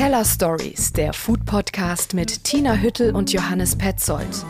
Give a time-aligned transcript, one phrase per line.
[0.00, 4.46] Teller Stories, der Food Podcast mit Tina Hüttel und Johannes Petzold.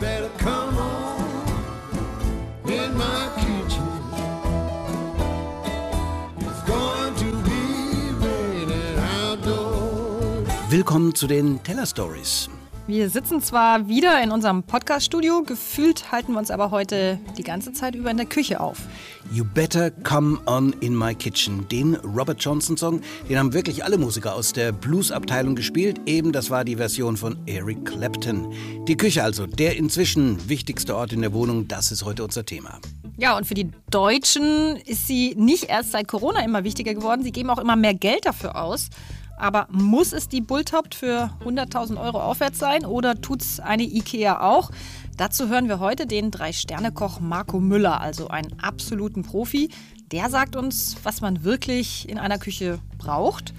[10.69, 12.49] Willkommen zu den Teller Stories.
[12.91, 17.71] Wir sitzen zwar wieder in unserem Podcast-Studio, gefühlt halten wir uns aber heute die ganze
[17.71, 18.79] Zeit über in der Küche auf.
[19.31, 22.99] You Better Come On In My Kitchen, den Robert Johnson-Song,
[23.29, 26.01] den haben wirklich alle Musiker aus der Blues-Abteilung gespielt.
[26.05, 28.53] Eben, das war die Version von Eric Clapton.
[28.89, 32.81] Die Küche also, der inzwischen wichtigste Ort in der Wohnung, das ist heute unser Thema.
[33.17, 37.23] Ja, und für die Deutschen ist sie nicht erst seit Corona immer wichtiger geworden.
[37.23, 38.89] Sie geben auch immer mehr Geld dafür aus.
[39.41, 44.39] Aber muss es die Bulltaupt für 100.000 Euro aufwärts sein oder tut es eine IKEA
[44.39, 44.69] auch?
[45.17, 49.69] Dazu hören wir heute den Drei-Sterne-Koch Marco Müller, also einen absoluten Profi.
[50.11, 53.55] Der sagt uns, was man wirklich in einer Küche braucht.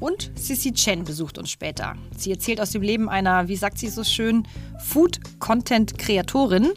[0.00, 1.94] Und Sissy Chen besucht uns später.
[2.14, 4.46] Sie erzählt aus dem Leben einer, wie sagt sie so schön,
[4.80, 6.72] Food-Content-Kreatorin.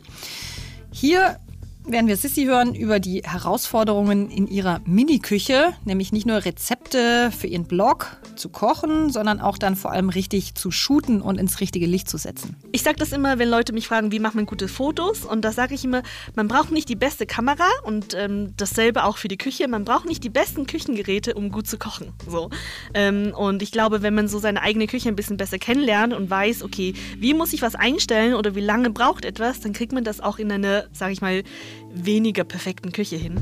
[0.92, 1.40] Hier
[1.88, 7.48] werden wir Sissy hören über die Herausforderungen in ihrer Mini-Küche, nämlich nicht nur Rezepte für
[7.48, 11.86] ihren Blog zu kochen, sondern auch dann vor allem richtig zu shooten und ins richtige
[11.86, 12.56] Licht zu setzen.
[12.72, 15.26] Ich sage das immer, wenn Leute mich fragen, wie macht man gute Fotos?
[15.26, 16.02] Und da sage ich immer,
[16.36, 19.68] man braucht nicht die beste Kamera und ähm, dasselbe auch für die Küche.
[19.68, 22.14] Man braucht nicht die besten Küchengeräte, um gut zu kochen.
[22.28, 22.50] So.
[22.94, 26.30] Ähm, und ich glaube, wenn man so seine eigene Küche ein bisschen besser kennenlernt und
[26.30, 30.04] weiß, okay, wie muss ich was einstellen oder wie lange braucht etwas, dann kriegt man
[30.04, 31.44] das auch in einer, sage ich mal,
[31.94, 33.36] weniger perfekten Küche hin.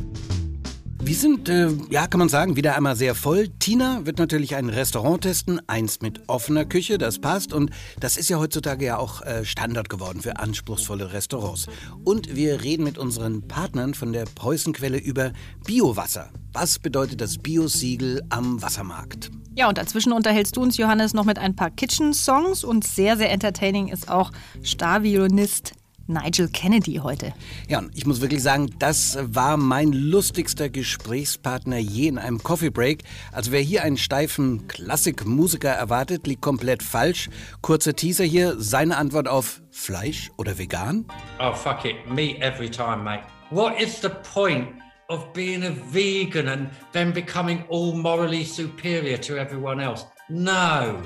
[1.06, 3.50] Wir sind, äh, ja, kann man sagen, wieder einmal sehr voll.
[3.60, 7.52] Tina wird natürlich ein Restaurant testen, eins mit offener Küche, das passt.
[7.52, 11.68] Und das ist ja heutzutage ja auch äh, Standard geworden für anspruchsvolle Restaurants.
[12.06, 15.34] Und wir reden mit unseren Partnern von der Preußenquelle über
[15.66, 16.30] Biowasser.
[16.54, 19.30] Was bedeutet das Bio-Siegel am Wassermarkt?
[19.56, 23.30] Ja, und dazwischen unterhältst du uns, Johannes, noch mit ein paar Kitchen-Songs und sehr, sehr
[23.30, 25.74] entertaining ist auch Starviolinist
[26.08, 27.34] Nigel Kennedy heute.
[27.68, 32.70] Ja, und ich muss wirklich sagen, das war mein lustigster Gesprächspartner je in einem Coffee
[32.70, 33.04] Break.
[33.32, 37.30] Also wer hier einen steifen Klassikmusiker erwartet, liegt komplett falsch.
[37.62, 41.06] Kurzer Teaser hier, seine Antwort auf Fleisch oder vegan?
[41.40, 43.24] Oh fuck it, meat every time, mate.
[43.50, 44.68] What is the point
[45.08, 50.06] of being a vegan and then becoming all morally superior to everyone else?
[50.28, 50.98] No.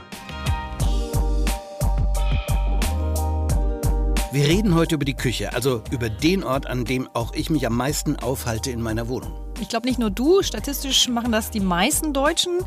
[4.38, 7.66] Wir reden heute über die Küche, also über den Ort, an dem auch ich mich
[7.66, 9.34] am meisten aufhalte in meiner Wohnung.
[9.60, 12.60] Ich glaube nicht nur du, statistisch machen das die meisten Deutschen.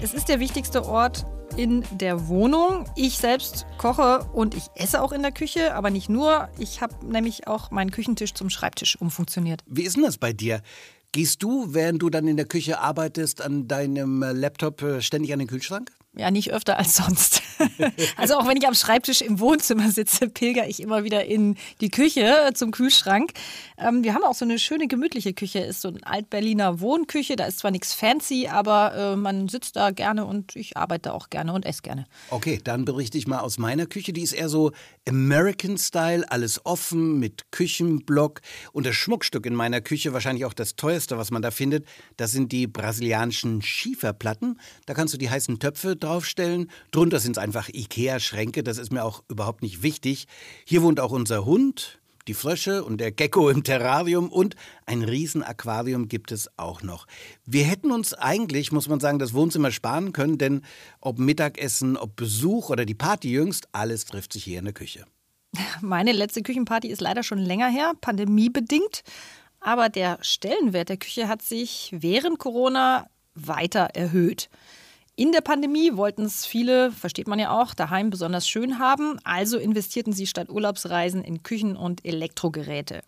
[0.00, 1.26] Es ist der wichtigste Ort
[1.56, 2.88] in der Wohnung.
[2.94, 6.48] Ich selbst koche und ich esse auch in der Küche, aber nicht nur.
[6.60, 9.64] Ich habe nämlich auch meinen Küchentisch zum Schreibtisch umfunktioniert.
[9.66, 10.62] Wie ist denn das bei dir?
[11.10, 15.40] Gehst du, während du dann in der Küche arbeitest, an deinem Laptop äh, ständig an
[15.40, 15.90] den Kühlschrank?
[16.16, 17.42] Ja, nicht öfter als sonst.
[18.16, 21.90] also auch wenn ich am Schreibtisch im Wohnzimmer sitze, pilger ich immer wieder in die
[21.90, 23.32] Küche zum Kühlschrank.
[23.76, 27.36] Ähm, wir haben auch so eine schöne gemütliche Küche, ist so ein Alt-Berliner Wohnküche.
[27.36, 31.28] Da ist zwar nichts fancy, aber äh, man sitzt da gerne und ich arbeite auch
[31.28, 32.06] gerne und esse gerne.
[32.30, 34.14] Okay, dann berichte ich mal aus meiner Küche.
[34.14, 34.72] Die ist eher so
[35.08, 38.40] American-Style, alles offen mit Küchenblock.
[38.72, 41.86] Und das Schmuckstück in meiner Küche, wahrscheinlich auch das teuerste, was man da findet,
[42.16, 44.60] das sind die brasilianischen Schieferplatten.
[44.86, 46.70] Da kannst du die heißen Töpfe draufstellen.
[46.90, 50.26] Drunter sind es einfach Ikea-Schränke, das ist mir auch überhaupt nicht wichtig.
[50.64, 56.08] Hier wohnt auch unser Hund, die Frösche und der Gecko im Terrarium und ein Riesenaquarium
[56.08, 57.06] gibt es auch noch.
[57.44, 60.62] Wir hätten uns eigentlich, muss man sagen, das Wohnzimmer sparen können, denn
[61.00, 65.04] ob Mittagessen, ob Besuch oder die Party jüngst, alles trifft sich hier in der Küche.
[65.80, 69.02] Meine letzte Küchenparty ist leider schon länger her, pandemiebedingt.
[69.60, 74.48] Aber der Stellenwert der Küche hat sich während Corona weiter erhöht.
[75.18, 79.18] In der Pandemie wollten es viele, versteht man ja auch, daheim besonders schön haben.
[79.24, 83.00] Also investierten sie statt Urlaubsreisen in Küchen und Elektrogeräte.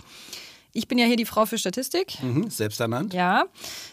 [0.72, 2.22] Ich bin ja hier die Frau für Statistik.
[2.22, 3.12] Mhm, selbst ernannt.
[3.12, 3.44] Ja.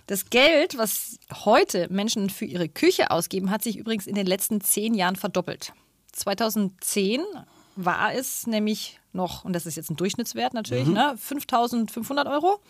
[0.08, 4.62] Das Geld, was heute Menschen für ihre Küche ausgeben, hat sich übrigens in den letzten
[4.62, 5.74] zehn Jahren verdoppelt.
[6.14, 7.22] 2010
[7.76, 10.94] war es nämlich noch, und das ist jetzt ein Durchschnittswert natürlich, mhm.
[10.94, 12.62] ne, 5.500 Euro.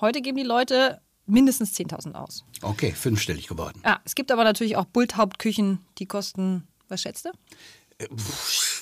[0.00, 2.44] Heute geben die Leute mindestens 10.000 aus.
[2.62, 3.80] Okay, fünfstellig geworden.
[3.84, 7.30] Ja, es gibt aber natürlich auch Bulthauptküchen, die kosten, was schätzt du?
[7.98, 8.08] Äh,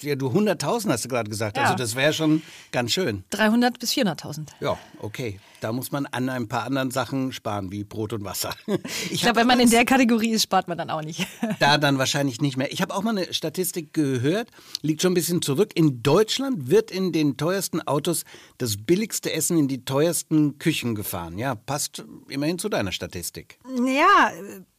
[0.02, 1.56] ja, du 100.000 hast du gerade gesagt.
[1.56, 1.64] Ja.
[1.64, 3.24] Also das wäre schon ganz schön.
[3.30, 4.48] 300 bis 400.000.
[4.60, 5.38] Ja, okay.
[5.60, 8.54] Da muss man an ein paar anderen Sachen sparen, wie Brot und Wasser.
[9.06, 11.26] Ich, ich glaube, wenn man in der Kategorie ist, spart man dann auch nicht.
[11.60, 12.72] Da dann wahrscheinlich nicht mehr.
[12.72, 14.48] Ich habe auch mal eine Statistik gehört,
[14.80, 15.72] liegt schon ein bisschen zurück.
[15.74, 18.24] In Deutschland wird in den teuersten Autos
[18.58, 21.38] das billigste Essen in die teuersten Küchen gefahren.
[21.38, 23.58] Ja, passt immerhin zu deiner Statistik.
[23.86, 24.32] Ja,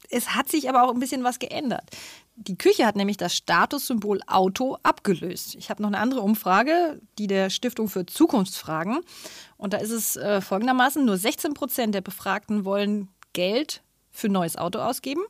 [0.10, 1.90] es hat sich aber auch ein bisschen was geändert.
[2.36, 5.56] Die Küche hat nämlich das Statussymbol Auto abgelöst.
[5.56, 9.02] Ich habe noch eine andere Umfrage, die der Stiftung für Zukunftsfragen.
[9.56, 14.58] Und da ist es äh, folgendermaßen, nur 16 Prozent der Befragten wollen Geld für neues
[14.58, 15.22] Auto ausgeben.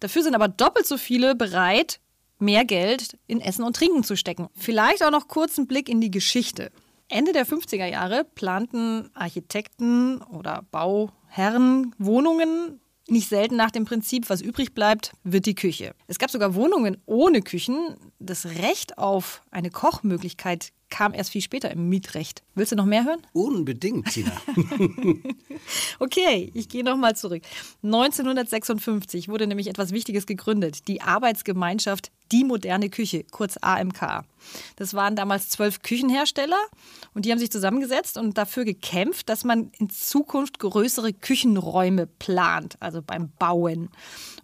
[0.00, 2.00] Dafür sind aber doppelt so viele bereit,
[2.40, 4.48] mehr Geld in Essen und Trinken zu stecken.
[4.54, 6.72] Vielleicht auch noch kurz einen Blick in die Geschichte.
[7.08, 14.40] Ende der 50er Jahre planten Architekten oder Bauherren Wohnungen nicht selten nach dem Prinzip, was
[14.40, 15.94] übrig bleibt, wird die Küche.
[16.06, 17.96] Es gab sogar Wohnungen ohne Küchen.
[18.24, 22.42] Das Recht auf eine Kochmöglichkeit kam erst viel später im Mietrecht.
[22.54, 23.22] Willst du noch mehr hören?
[23.32, 24.30] Unbedingt, Tina.
[25.98, 27.42] okay, ich gehe noch mal zurück.
[27.82, 34.24] 1956 wurde nämlich etwas Wichtiges gegründet, die Arbeitsgemeinschaft Die moderne Küche, kurz AMK.
[34.76, 36.58] Das waren damals zwölf Küchenhersteller
[37.14, 42.76] und die haben sich zusammengesetzt und dafür gekämpft, dass man in Zukunft größere Küchenräume plant,
[42.80, 43.90] also beim Bauen.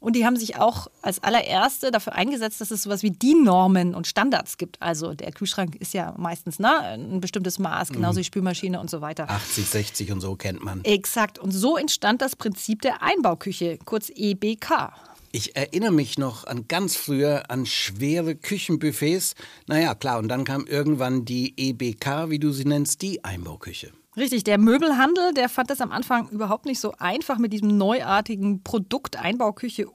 [0.00, 3.10] Und die haben sich auch als allererste dafür eingesetzt, dass es sowas wie
[3.68, 4.80] DIN-Normen und Standards gibt.
[4.80, 8.22] Also der Kühlschrank ist ja meistens ne, ein bestimmtes Maß, genauso mhm.
[8.22, 9.28] die Spülmaschine und so weiter.
[9.28, 10.82] 80, 60 und so kennt man.
[10.84, 11.38] Exakt.
[11.38, 14.92] Und so entstand das Prinzip der Einbauküche, kurz EBK.
[15.30, 19.34] Ich erinnere mich noch an ganz früher an schwere Küchenbuffets.
[19.66, 23.92] Naja, klar, und dann kam irgendwann die EBK, wie du sie nennst, die Einbauküche.
[24.18, 28.64] Richtig, der Möbelhandel, der fand das am Anfang überhaupt nicht so einfach, mit diesem neuartigen
[28.64, 29.88] Produkt Einbauküche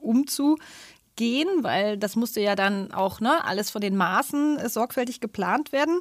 [1.14, 5.72] umzugehen, weil das musste ja dann auch ne, alles von den Maßen äh, sorgfältig geplant
[5.72, 6.00] werden.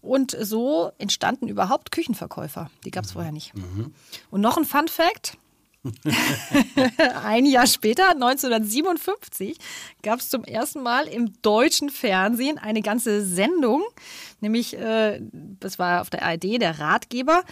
[0.00, 2.70] Und so entstanden überhaupt Küchenverkäufer.
[2.84, 3.54] Die gab es vorher nicht.
[3.54, 3.92] Mhm.
[4.30, 5.36] Und noch ein Fun Fact.
[7.26, 9.58] Ein Jahr später, 1957,
[10.02, 13.82] gab es zum ersten Mal im deutschen Fernsehen eine ganze Sendung,
[14.40, 15.20] nämlich, äh,
[15.60, 17.44] das war auf der ARD, der Ratgeber,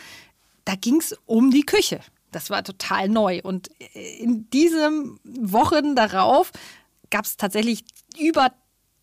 [0.64, 2.00] da ging es um die Küche.
[2.30, 3.40] Das war total neu.
[3.42, 6.52] Und in diesen Wochen darauf
[7.12, 7.84] gab es tatsächlich
[8.18, 8.50] über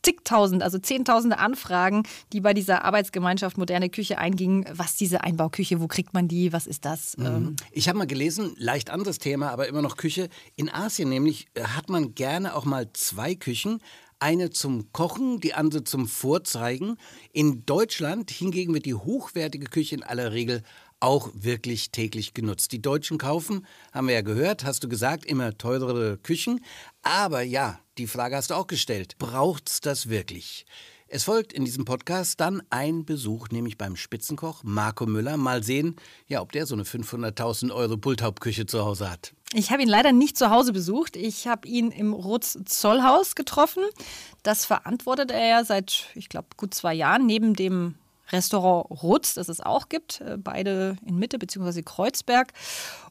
[0.04, 2.04] zigtausend, also zehntausende Anfragen,
[2.34, 4.66] die bei dieser Arbeitsgemeinschaft Moderne Küche eingingen.
[4.72, 7.18] Was diese Einbauküche, wo kriegt man die, was ist das?
[7.18, 7.26] Mhm.
[7.26, 10.30] Ähm, ich habe mal gelesen, leicht anderes Thema, aber immer noch Küche.
[10.56, 13.82] In Asien nämlich äh, hat man gerne auch mal zwei Küchen.
[14.22, 16.98] Eine zum Kochen, die andere zum Vorzeigen.
[17.32, 20.62] In Deutschland hingegen wird die hochwertige Küche in aller Regel
[21.00, 22.72] auch wirklich täglich genutzt.
[22.74, 26.60] Die Deutschen kaufen, haben wir ja gehört, hast du gesagt, immer teurere Küchen.
[27.02, 29.18] Aber ja, die Frage hast du auch gestellt.
[29.18, 30.66] Braucht's das wirklich?
[31.10, 35.36] Es folgt in diesem Podcast dann ein Besuch, nämlich beim Spitzenkoch Marco Müller.
[35.36, 35.98] Mal sehen,
[36.28, 39.34] ja, ob der so eine 500.000 Euro Pulthauptküche zu Hause hat.
[39.54, 41.18] Ich habe ihn leider nicht zu Hause besucht.
[41.18, 43.84] Ich habe ihn im Rutz-Zollhaus getroffen.
[44.44, 47.96] Das verantwortet er ja seit, ich glaube, gut zwei Jahren neben dem
[48.32, 51.82] Restaurant Rutz, das es auch gibt, äh, beide in Mitte bzw.
[51.84, 52.54] Kreuzberg.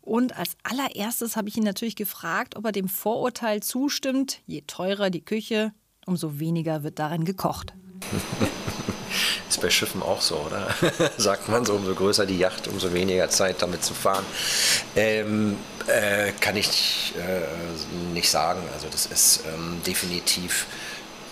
[0.01, 5.11] Und als allererstes habe ich ihn natürlich gefragt, ob er dem Vorurteil zustimmt, je teurer
[5.11, 5.73] die Küche,
[6.07, 7.75] umso weniger wird darin gekocht.
[9.49, 10.69] Ist bei Schiffen auch so, oder?
[11.17, 14.25] Sagt man so, umso größer die Yacht, umso weniger Zeit damit zu fahren.
[14.97, 15.57] Ähm,
[15.87, 18.61] äh, kann ich äh, nicht sagen.
[18.75, 20.67] Also das ist ähm, definitiv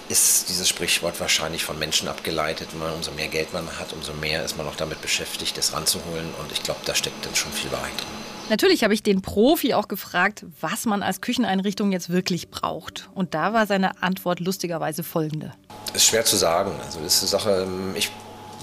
[0.09, 2.69] ist dieses Sprichwort wahrscheinlich von Menschen abgeleitet.
[2.79, 6.33] Man, umso mehr Geld man hat, umso mehr ist man auch damit beschäftigt, es ranzuholen.
[6.41, 8.07] Und ich glaube, da steckt dann schon viel Wahrheit drin.
[8.49, 13.09] Natürlich habe ich den Profi auch gefragt, was man als Kücheneinrichtung jetzt wirklich braucht.
[13.15, 15.53] Und da war seine Antwort lustigerweise folgende.
[15.95, 16.73] Ist schwer zu sagen.
[16.85, 18.11] Also das ist eine Sache, ähm, ich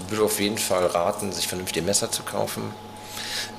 [0.07, 2.73] würde auf jeden Fall raten, sich vernünftige Messer zu kaufen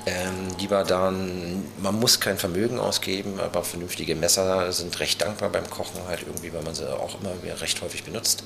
[0.05, 5.69] ähm, lieber dann, man muss kein Vermögen ausgeben, aber vernünftige Messer sind recht dankbar beim
[5.69, 8.43] Kochen halt irgendwie, weil man sie auch immer recht häufig benutzt.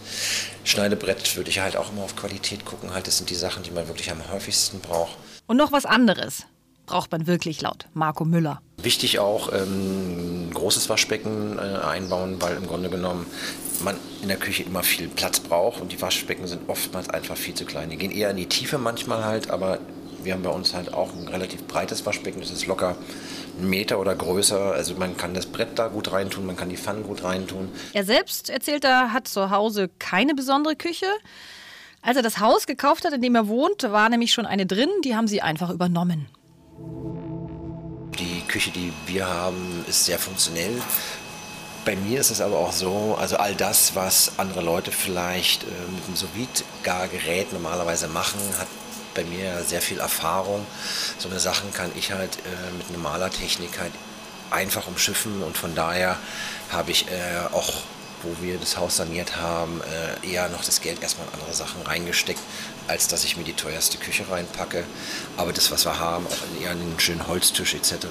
[0.64, 3.72] Schneidebrett würde ich halt auch immer auf Qualität gucken, halt das sind die Sachen, die
[3.72, 5.18] man wirklich am häufigsten braucht.
[5.48, 6.46] Und noch was anderes
[6.90, 8.62] braucht man wirklich laut Marco Müller.
[8.78, 13.28] Wichtig auch ähm, ein großes Waschbecken äh, einbauen, weil im Grunde genommen
[13.84, 17.54] man in der Küche immer viel Platz braucht und die Waschbecken sind oftmals einfach viel
[17.54, 17.90] zu klein.
[17.90, 19.80] Die gehen eher in die Tiefe manchmal halt, aber
[20.24, 22.96] wir haben bei uns halt auch ein relativ breites Waschbecken, das ist locker
[23.60, 24.74] einen Meter oder größer.
[24.74, 27.70] Also man kann das Brett da gut reintun, man kann die Pfannen gut reintun.
[27.94, 31.08] Er selbst erzählt, er hat zu Hause keine besondere Küche.
[32.02, 34.90] Als er das Haus gekauft hat, in dem er wohnt, war nämlich schon eine drin,
[35.04, 36.28] die haben sie einfach übernommen.
[38.18, 40.82] Die Küche, die wir haben, ist sehr funktionell.
[41.86, 45.68] Bei mir ist es aber auch so, also all das, was andere Leute vielleicht äh,
[45.94, 48.68] mit dem Sous-Vide-Gargerät normalerweise machen, hat
[49.14, 50.66] bei mir sehr viel Erfahrung.
[51.18, 53.92] So eine Sachen kann ich halt äh, mit normaler Technik halt
[54.52, 56.18] einfach umschiffen und von daher
[56.72, 57.74] habe ich äh, auch
[58.24, 61.82] wo wir das Haus saniert haben, äh, eher noch das Geld erstmal in andere Sachen
[61.84, 62.40] reingesteckt,
[62.88, 64.84] als dass ich mir die teuerste Küche reinpacke.
[65.38, 68.08] Aber das, was wir haben, auch in eher einen schönen Holztisch etc.,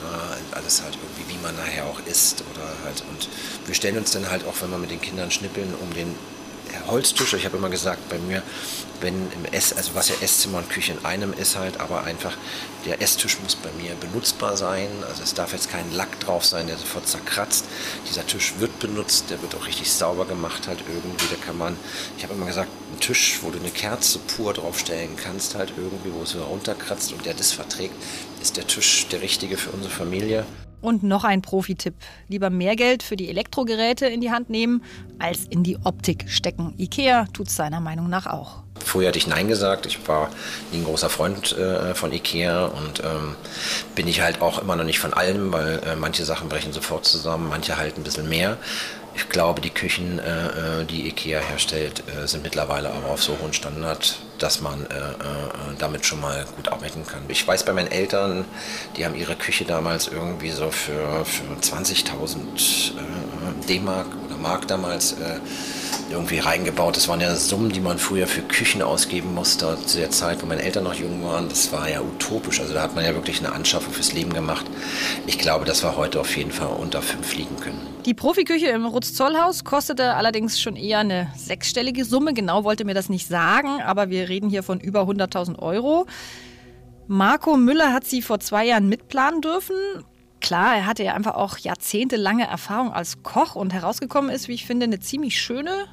[0.52, 3.02] alles halt irgendwie, wie man nachher auch isst oder halt.
[3.11, 3.28] Und
[3.67, 6.14] wir stellen uns dann halt auch, wenn wir mit den Kindern schnippeln, um den
[6.87, 7.34] Holztisch.
[7.34, 8.42] Ich habe immer gesagt, bei mir,
[9.00, 12.37] wenn im Ess, also was ja Esszimmer und Küche in einem ist halt, aber einfach
[12.87, 14.88] der Esstisch muss bei mir benutzbar sein.
[15.06, 17.64] Also es darf jetzt kein Lack drauf sein, der sofort zerkratzt.
[18.08, 21.26] Dieser Tisch wird benutzt, der wird auch richtig sauber gemacht halt irgendwie.
[21.30, 21.76] Da kann man,
[22.16, 26.12] ich habe immer gesagt, ein Tisch, wo du eine Kerze pur draufstellen kannst halt irgendwie,
[26.12, 27.94] wo es runterkratzt und der das verträgt,
[28.40, 30.44] ist der Tisch der richtige für unsere Familie.
[30.80, 31.94] Und noch ein Profi-Tipp.
[32.28, 34.82] Lieber mehr Geld für die Elektrogeräte in die Hand nehmen,
[35.18, 36.75] als in die Optik stecken.
[36.78, 38.62] Ikea tut es seiner Meinung nach auch.
[38.85, 39.87] Früher hatte ich Nein gesagt.
[39.87, 40.30] Ich war
[40.73, 43.35] nie ein großer Freund äh, von Ikea und ähm,
[43.94, 47.04] bin ich halt auch immer noch nicht von allem, weil äh, manche Sachen brechen sofort
[47.04, 48.56] zusammen, manche halten ein bisschen mehr.
[49.18, 53.37] Ich glaube, die Küchen, äh, äh die Ikea herstellt, äh, sind mittlerweile aber auf so
[53.42, 54.87] hohen Standard, dass man
[55.80, 57.22] damit schon mal gut arbeiten kann.
[57.26, 58.44] Ich weiß bei meinen Eltern,
[58.96, 62.92] die haben ihre Küche damals irgendwie so für, für 20.000
[63.68, 65.16] D-Mark oder Mark damals
[66.11, 66.97] irgendwie reingebaut.
[66.97, 70.47] Das waren ja Summen, die man früher für Küchen ausgeben musste zu der Zeit, wo
[70.47, 71.49] meine Eltern noch jung waren.
[71.49, 72.61] Das war ja utopisch.
[72.61, 74.66] Also da hat man ja wirklich eine Anschaffung fürs Leben gemacht.
[75.26, 77.80] Ich glaube, dass wir heute auf jeden Fall unter fünf liegen können.
[78.04, 82.35] Die Profiküche im Rutz-Zollhaus kostete allerdings schon eher eine sechsstellige Summe.
[82.35, 86.07] Genau wollte mir das nicht sagen, aber wir reden hier von über 100.000 Euro.
[87.07, 89.75] Marco Müller hat sie vor zwei Jahren mitplanen dürfen.
[90.40, 94.66] Klar, er hatte ja einfach auch jahrzehntelange Erfahrung als Koch und herausgekommen ist, wie ich
[94.66, 95.87] finde, eine ziemlich schöne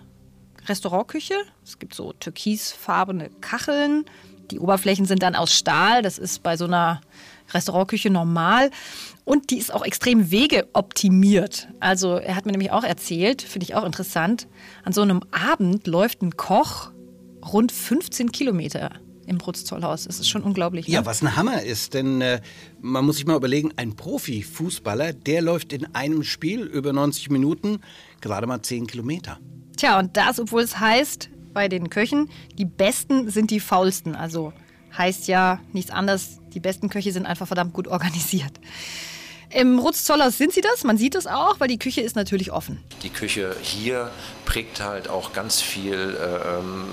[0.67, 1.35] Restaurantküche.
[1.63, 4.05] Es gibt so türkisfarbene Kacheln.
[4.51, 6.01] Die Oberflächen sind dann aus Stahl.
[6.01, 7.01] Das ist bei so einer
[7.53, 8.69] Restaurantküche normal.
[9.23, 11.67] Und die ist auch extrem wegeoptimiert.
[11.79, 14.47] Also er hat mir nämlich auch erzählt, finde ich auch interessant,
[14.83, 16.91] an so einem Abend läuft ein Koch
[17.43, 18.91] rund 15 Kilometer
[19.27, 20.05] im Brutzzollhaus.
[20.05, 20.87] Das ist schon unglaublich.
[20.87, 21.05] Ja, ne?
[21.05, 22.41] was ein Hammer ist, denn äh,
[22.81, 27.79] man muss sich mal überlegen, ein Profifußballer, der läuft in einem Spiel über 90 Minuten
[28.21, 29.39] gerade mal 10 Kilometer.
[29.77, 34.15] Tja, und das, obwohl es heißt bei den Köchen, die Besten sind die Faulsten.
[34.15, 34.53] Also
[34.97, 38.53] heißt ja nichts anderes, die besten Köche sind einfach verdammt gut organisiert.
[39.49, 42.83] Im Rutz-Zollhaus sind sie das, man sieht es auch, weil die Küche ist natürlich offen.
[43.03, 44.11] Die Küche hier
[44.43, 46.85] prägt halt auch ganz viel äh, ähm,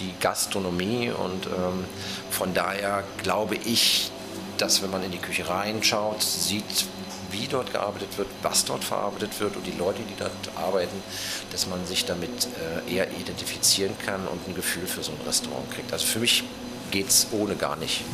[0.00, 1.84] die Gastronomie und ähm,
[2.30, 4.10] von daher glaube ich,
[4.58, 6.86] dass wenn man in die Küche reinschaut, sieht,
[7.30, 11.02] wie dort gearbeitet wird, was dort verarbeitet wird und die Leute, die dort arbeiten,
[11.50, 12.48] dass man sich damit
[12.88, 15.92] äh, eher identifizieren kann und ein Gefühl für so ein Restaurant kriegt.
[15.92, 16.44] Also für mich
[16.90, 18.04] geht es ohne gar nicht.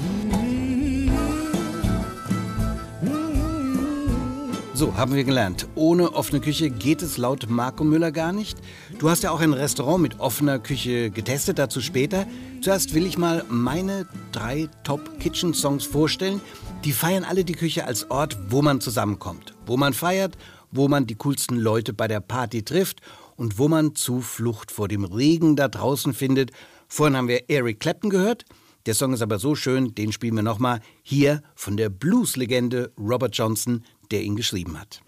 [4.83, 5.69] So, haben wir gelernt.
[5.77, 8.59] Ohne offene Küche geht es laut Marco Müller gar nicht.
[8.99, 12.27] Du hast ja auch ein Restaurant mit offener Küche getestet, dazu später.
[12.63, 16.41] Zuerst will ich mal meine drei Top-Kitchen-Songs vorstellen.
[16.83, 20.37] Die feiern alle die Küche als Ort, wo man zusammenkommt, wo man feiert,
[20.73, 23.03] wo man die coolsten Leute bei der Party trifft
[23.37, 26.51] und wo man Zuflucht vor dem Regen da draußen findet.
[26.89, 28.47] Vorhin haben wir Eric Clapton gehört.
[28.87, 30.81] Der Song ist aber so schön, den spielen wir nochmal.
[31.03, 35.03] Hier von der Blues-Legende Robert Johnson, der ihn geschrieben hat.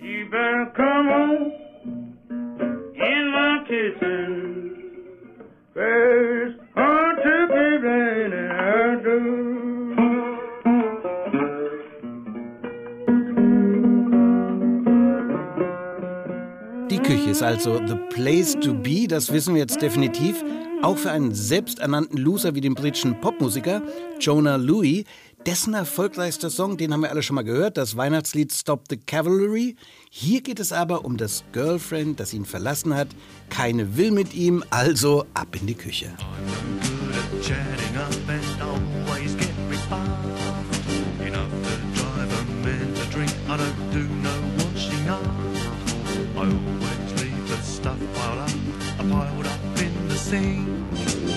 [16.90, 20.42] Die Küche ist also the place to be, das wissen wir jetzt definitiv.
[20.82, 23.82] Auch für einen selbsternannten Loser wie den britischen Popmusiker
[24.20, 25.04] Jonah Louis,
[25.46, 29.76] dessen erfolgreichster Song, den haben wir alle schon mal gehört, das Weihnachtslied Stop the Cavalry.
[30.10, 33.08] Hier geht es aber um das Girlfriend, das ihn verlassen hat.
[33.50, 36.10] Keine will mit ihm, also ab in die Küche.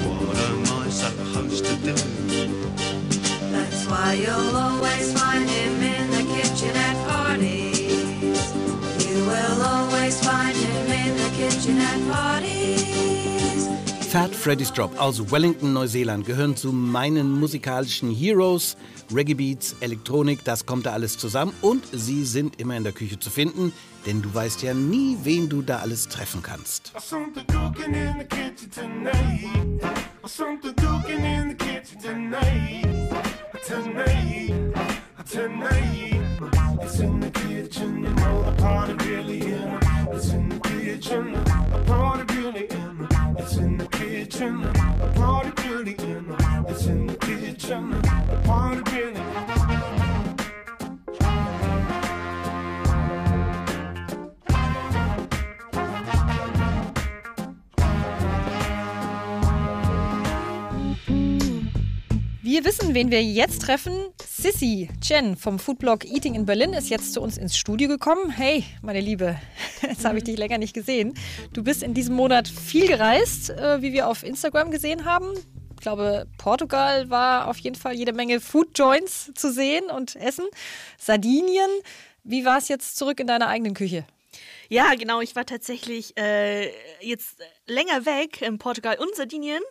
[0.03, 2.96] What am I supposed to do?
[3.89, 8.53] Why you'll always find him in the kitchen at parties.
[9.07, 13.67] You will always find him in the kitchen at parties.
[14.07, 18.77] Fat Freddy's Drop aus Wellington, Neuseeland gehören zu meinen musikalischen Heroes.
[19.13, 23.19] Reggae Beats, Elektronik, das kommt da alles zusammen und sie sind immer in der Küche
[23.19, 23.71] zu finden,
[24.05, 26.93] denn du weißt ja nie, wen du da alles treffen kannst.
[33.67, 34.53] tonight,
[35.29, 36.21] tonight.
[36.81, 39.79] It's in the kitchen, you know the party really in.
[40.09, 43.07] It's in the kitchen, the party really in.
[43.37, 46.33] It's in the kitchen, the party really in.
[46.69, 48.06] It's in the kitchen.
[62.57, 63.93] Wir wissen, wen wir jetzt treffen.
[64.27, 68.31] Sissy Chen vom Foodblog Eating in Berlin ist jetzt zu uns ins Studio gekommen.
[68.31, 69.39] Hey, meine Liebe,
[69.83, 71.13] jetzt habe ich dich länger nicht gesehen.
[71.53, 75.33] Du bist in diesem Monat viel gereist, äh, wie wir auf Instagram gesehen haben.
[75.75, 80.45] Ich glaube, Portugal war auf jeden Fall jede Menge Food Joints zu sehen und essen.
[80.97, 81.69] Sardinien.
[82.23, 84.03] Wie war es jetzt zurück in deiner eigenen Küche?
[84.69, 85.21] Ja, genau.
[85.21, 86.71] Ich war tatsächlich äh,
[87.01, 87.37] jetzt
[87.67, 89.61] länger weg in Portugal und Sardinien.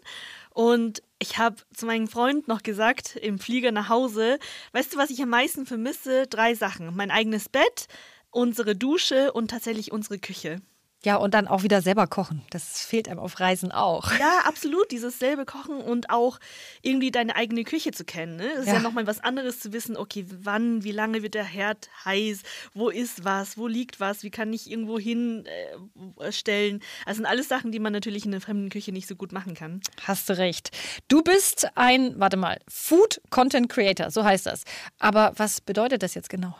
[0.56, 4.38] Und ich habe zu meinem Freund noch gesagt, im Flieger nach Hause,
[4.72, 6.26] weißt du, was ich am meisten vermisse?
[6.28, 6.96] Drei Sachen.
[6.96, 7.88] Mein eigenes Bett,
[8.30, 10.62] unsere Dusche und tatsächlich unsere Küche.
[11.06, 12.42] Ja, und dann auch wieder selber kochen.
[12.50, 14.10] Das fehlt einem auf Reisen auch.
[14.18, 14.90] Ja, absolut.
[14.90, 16.40] Dieses selbe Kochen und auch
[16.82, 18.34] irgendwie deine eigene Küche zu kennen.
[18.34, 18.48] Ne?
[18.54, 21.88] Es ist ja, nochmal was anderes zu wissen, okay, wann, wie lange wird der Herd
[22.04, 22.42] heiß,
[22.74, 26.80] wo ist was, wo liegt was, wie kann ich irgendwo hinstellen.
[27.04, 29.54] Also sind alles Sachen, die man natürlich in einer fremden Küche nicht so gut machen
[29.54, 29.82] kann.
[30.02, 30.76] Hast du recht.
[31.06, 34.64] Du bist ein, warte mal, Food Content Creator, so heißt das.
[34.98, 36.56] Aber was bedeutet das jetzt genau?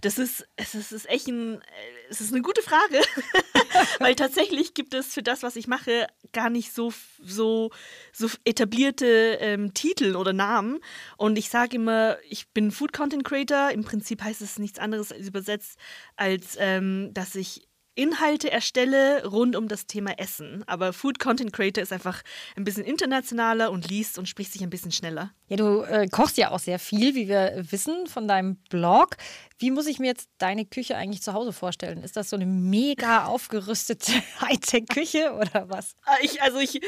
[0.00, 1.64] Das ist, es ist, echt ein, äh,
[2.08, 3.00] es ist eine gute Frage,
[3.98, 7.70] weil tatsächlich gibt es für das, was ich mache, gar nicht so, so,
[8.12, 10.80] so etablierte ähm, Titel oder Namen.
[11.16, 13.70] Und ich sage immer, ich bin Food Content Creator.
[13.70, 15.78] Im Prinzip heißt es nichts anderes übersetzt,
[16.16, 17.69] als ähm, dass ich
[18.00, 20.64] Inhalte erstelle rund um das Thema Essen.
[20.66, 22.22] Aber Food Content Creator ist einfach
[22.56, 25.32] ein bisschen internationaler und liest und spricht sich ein bisschen schneller.
[25.48, 29.16] Ja, du äh, kochst ja auch sehr viel, wie wir wissen von deinem Blog.
[29.58, 32.02] Wie muss ich mir jetzt deine Küche eigentlich zu Hause vorstellen?
[32.02, 35.94] Ist das so eine mega aufgerüstete Hightech-Küche oder was?
[36.04, 36.80] Ah, Ich, also ich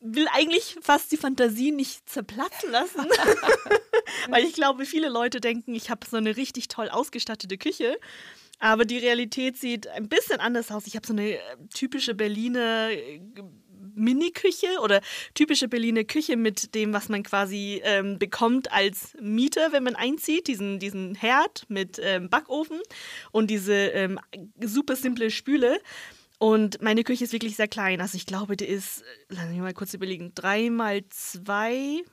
[0.00, 3.06] will eigentlich fast die Fantasie nicht zerplatzen lassen.
[4.28, 7.98] Weil ich glaube, viele Leute denken, ich habe so eine richtig toll ausgestattete Küche.
[8.62, 10.86] Aber die Realität sieht ein bisschen anders aus.
[10.86, 11.40] Ich habe so eine äh,
[11.74, 13.20] typische Berliner äh,
[13.96, 15.00] Mini-Küche oder
[15.34, 20.46] typische Berliner Küche mit dem, was man quasi ähm, bekommt als Mieter, wenn man einzieht.
[20.46, 22.78] Diesen, diesen Herd mit ähm, Backofen
[23.32, 24.20] und diese ähm,
[24.60, 25.80] super simple Spüle.
[26.38, 28.00] Und meine Küche ist wirklich sehr klein.
[28.00, 32.04] Also ich glaube, die ist, äh, lass mich mal kurz überlegen, drei mal zwei,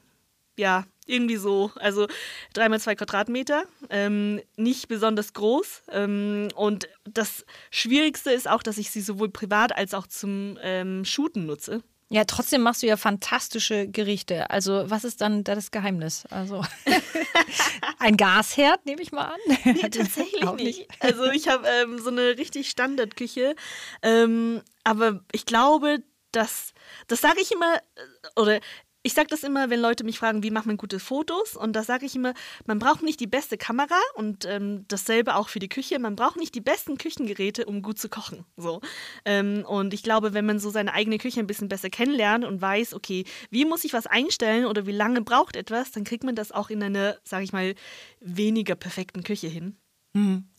[0.58, 1.72] ja, irgendwie so.
[1.76, 2.08] Also
[2.54, 3.64] drei mal zwei Quadratmeter.
[3.90, 5.84] Ähm, nicht besonders groß.
[5.92, 11.06] Ähm, und das Schwierigste ist auch, dass ich sie sowohl privat als auch zum ähm,
[11.06, 11.84] Shooten nutze.
[12.12, 14.50] Ja, trotzdem machst du ja fantastische Gerichte.
[14.50, 16.26] Also, was ist dann da das Geheimnis?
[16.32, 16.66] Also,
[18.00, 19.40] ein Gasherd, nehme ich mal an.
[19.64, 20.88] Nee, tatsächlich nicht.
[21.00, 23.56] Also ich habe ähm, so eine richtig Standardküche.
[24.02, 26.00] Ähm, aber ich glaube,
[26.32, 26.74] dass,
[27.08, 28.60] das sage ich immer, äh, oder
[29.02, 31.56] ich sage das immer, wenn Leute mich fragen, wie macht man gute Fotos?
[31.56, 32.34] Und da sage ich immer,
[32.66, 36.00] man braucht nicht die beste Kamera und ähm, dasselbe auch für die Küche.
[36.00, 38.46] Man braucht nicht die besten Küchengeräte, um gut zu kochen.
[38.58, 38.82] So.
[39.24, 42.62] Ähm, und ich glaube, wenn man so seine eigene Küche ein bisschen besser kennenlernt und
[42.62, 46.36] weiß, okay, wie muss ich was einstellen oder wie lange braucht etwas, dann kriegt man
[46.36, 47.76] das auch in einer, sage ich mal,
[48.20, 49.78] weniger perfekten Küche hin.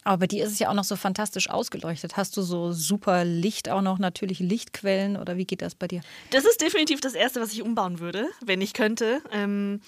[0.04, 2.16] Aber bei dir ist es ja auch noch so fantastisch ausgeleuchtet.
[2.16, 6.00] Hast du so super Licht auch noch, natürliche Lichtquellen oder wie geht das bei dir?
[6.30, 9.20] Das ist definitiv das Erste, was ich umbauen würde, wenn ich könnte.
[9.32, 9.80] Ähm,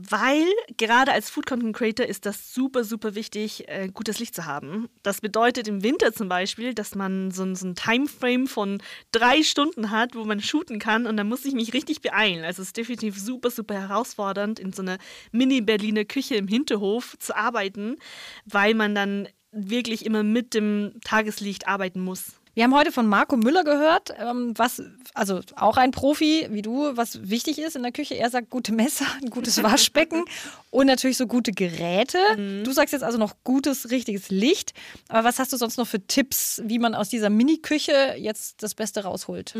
[0.00, 4.46] weil gerade als Food Content Creator ist das super, super wichtig, äh, gutes Licht zu
[4.46, 4.88] haben.
[5.02, 8.80] Das bedeutet im Winter zum Beispiel, dass man so, so ein Timeframe von
[9.10, 12.44] drei Stunden hat, wo man shooten kann und dann muss ich mich richtig beeilen.
[12.44, 14.98] Also es ist definitiv super, super herausfordernd, in so einer
[15.32, 17.96] Mini-Berliner Küche im Hinterhof zu arbeiten,
[18.44, 22.37] weil man dann wirklich immer mit dem Tageslicht arbeiten muss.
[22.58, 24.82] Wir haben heute von Marco Müller gehört, ähm, was,
[25.14, 28.16] also auch ein Profi wie du, was wichtig ist in der Küche.
[28.16, 30.24] Er sagt gute Messer, ein gutes Waschbecken
[30.70, 32.18] und natürlich so gute Geräte.
[32.64, 34.74] Du sagst jetzt also noch gutes, richtiges Licht.
[35.06, 38.74] Aber was hast du sonst noch für Tipps, wie man aus dieser Mini-Küche jetzt das
[38.74, 39.54] Beste rausholt?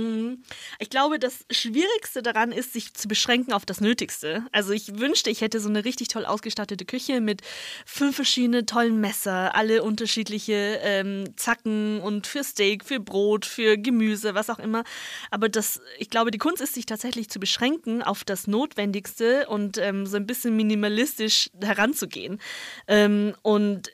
[0.80, 4.44] Ich glaube, das Schwierigste daran ist, sich zu beschränken auf das Nötigste.
[4.50, 7.42] Also ich wünschte, ich hätte so eine richtig toll ausgestattete Küche mit
[7.86, 14.34] fünf verschiedenen tollen Messer, alle unterschiedliche ähm, Zacken und für Steak, für Brot, für Gemüse,
[14.34, 14.82] was auch immer.
[15.30, 19.78] Aber das, ich glaube, die Kunst ist, sich tatsächlich zu beschränken auf das Notwendigste und
[19.78, 22.40] ähm, so ein bisschen minimalistisch heranzugehen.
[22.88, 23.90] Ähm, und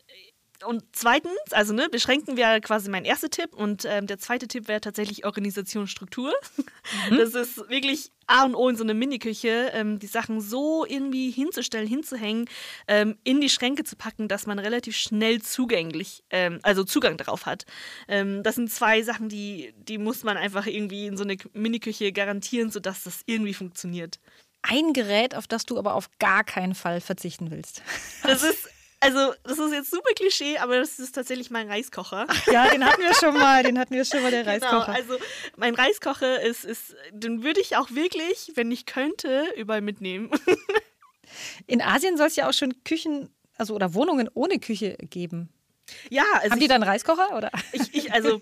[0.67, 4.69] und zweitens, also ne, beschränken wir quasi mein erster Tipp und ähm, der zweite Tipp
[4.69, 6.33] wäre tatsächlich Organisationsstruktur.
[7.11, 11.31] Das ist wirklich A und O in so einer Miniküche, ähm, die Sachen so irgendwie
[11.31, 12.47] hinzustellen, hinzuhängen,
[12.89, 17.47] ähm, in die Schränke zu packen, dass man relativ schnell zugänglich, ähm, also Zugang darauf
[17.47, 17.65] hat.
[18.09, 22.13] Ähm, das sind zwei Sachen, die, die muss man einfach irgendwie in so eine Miniküche
[22.13, 24.19] garantieren, sodass das irgendwie funktioniert.
[24.63, 27.83] Ein Gerät, auf das du aber auf gar keinen Fall verzichten willst.
[28.23, 28.69] Das ist,
[29.01, 32.27] also, das ist jetzt super Klischee, aber das ist tatsächlich mein Reiskocher.
[32.51, 34.89] Ja, den hatten wir schon mal, den hatten wir schon mal, der Genau, Reiskocher.
[34.95, 35.17] also
[35.57, 40.31] mein Reiskocher ist, ist, den würde ich auch wirklich, wenn ich könnte, überall mitnehmen.
[41.67, 43.29] In Asien soll es ja auch schon Küchen,
[43.59, 45.49] also oder Wohnungen ohne Küche geben.
[46.11, 47.51] ja, also Haben die ich, dann Reiskocher oder?
[47.73, 48.41] ich, ich, also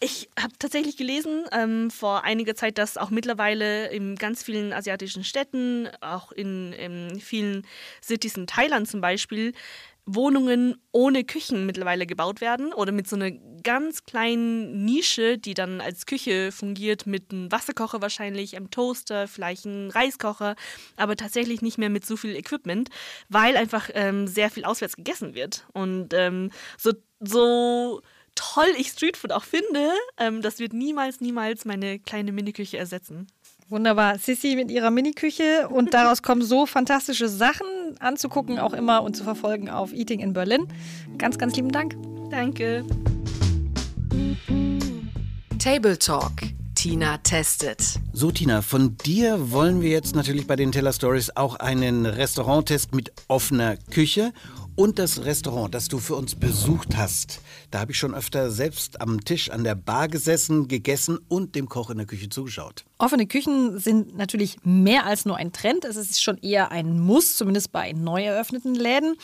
[0.00, 5.24] ich habe tatsächlich gelesen ähm, vor einiger Zeit, dass auch mittlerweile in ganz vielen asiatischen
[5.24, 7.66] Städten, auch in, in vielen
[8.02, 9.54] Cities in Thailand zum Beispiel,
[10.06, 13.30] Wohnungen ohne Küchen mittlerweile gebaut werden oder mit so einer
[13.62, 19.66] ganz kleinen Nische, die dann als Küche fungiert, mit einem Wasserkocher wahrscheinlich, einem Toaster, vielleicht
[19.66, 20.56] einem Reiskocher,
[20.96, 22.90] aber tatsächlich nicht mehr mit so viel Equipment,
[23.28, 25.66] weil einfach ähm, sehr viel auswärts gegessen wird.
[25.72, 28.02] Und ähm, so, so
[28.34, 33.26] toll ich Streetfood auch finde, ähm, das wird niemals, niemals meine kleine Miniküche ersetzen.
[33.68, 34.18] Wunderbar.
[34.18, 37.66] Sissy mit ihrer Miniküche und daraus kommen so fantastische Sachen
[37.98, 40.68] anzugucken, auch immer und zu verfolgen auf Eating in Berlin.
[41.16, 41.96] Ganz, ganz lieben Dank.
[42.30, 42.84] Danke.
[45.58, 46.32] Table Talk.
[46.74, 47.98] Tina testet.
[48.12, 52.94] So, Tina, von dir wollen wir jetzt natürlich bei den Teller Stories auch einen Restauranttest
[52.94, 54.34] mit offener Küche
[54.76, 57.40] und das Restaurant, das du für uns besucht hast.
[57.70, 61.68] Da habe ich schon öfter selbst am Tisch an der Bar gesessen, gegessen und dem
[61.68, 62.84] Koch in der Küche zugeschaut.
[62.98, 65.84] Offene Küchen sind natürlich mehr als nur ein Trend.
[65.84, 69.16] Es ist schon eher ein Muss, zumindest bei neu eröffneten Läden.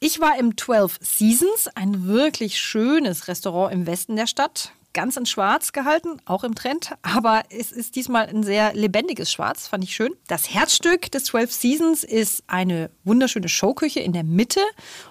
[0.00, 4.72] Ich war im 12 Seasons, ein wirklich schönes Restaurant im Westen der Stadt.
[4.94, 6.92] Ganz in Schwarz gehalten, auch im Trend.
[7.02, 10.12] Aber es ist diesmal ein sehr lebendiges Schwarz, fand ich schön.
[10.26, 14.60] Das Herzstück des 12 Seasons ist eine wunderschöne Showküche in der Mitte.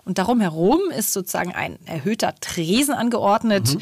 [0.04, 3.78] Und darum herum ist sozusagen ein erhöhter Tresen angeordnet.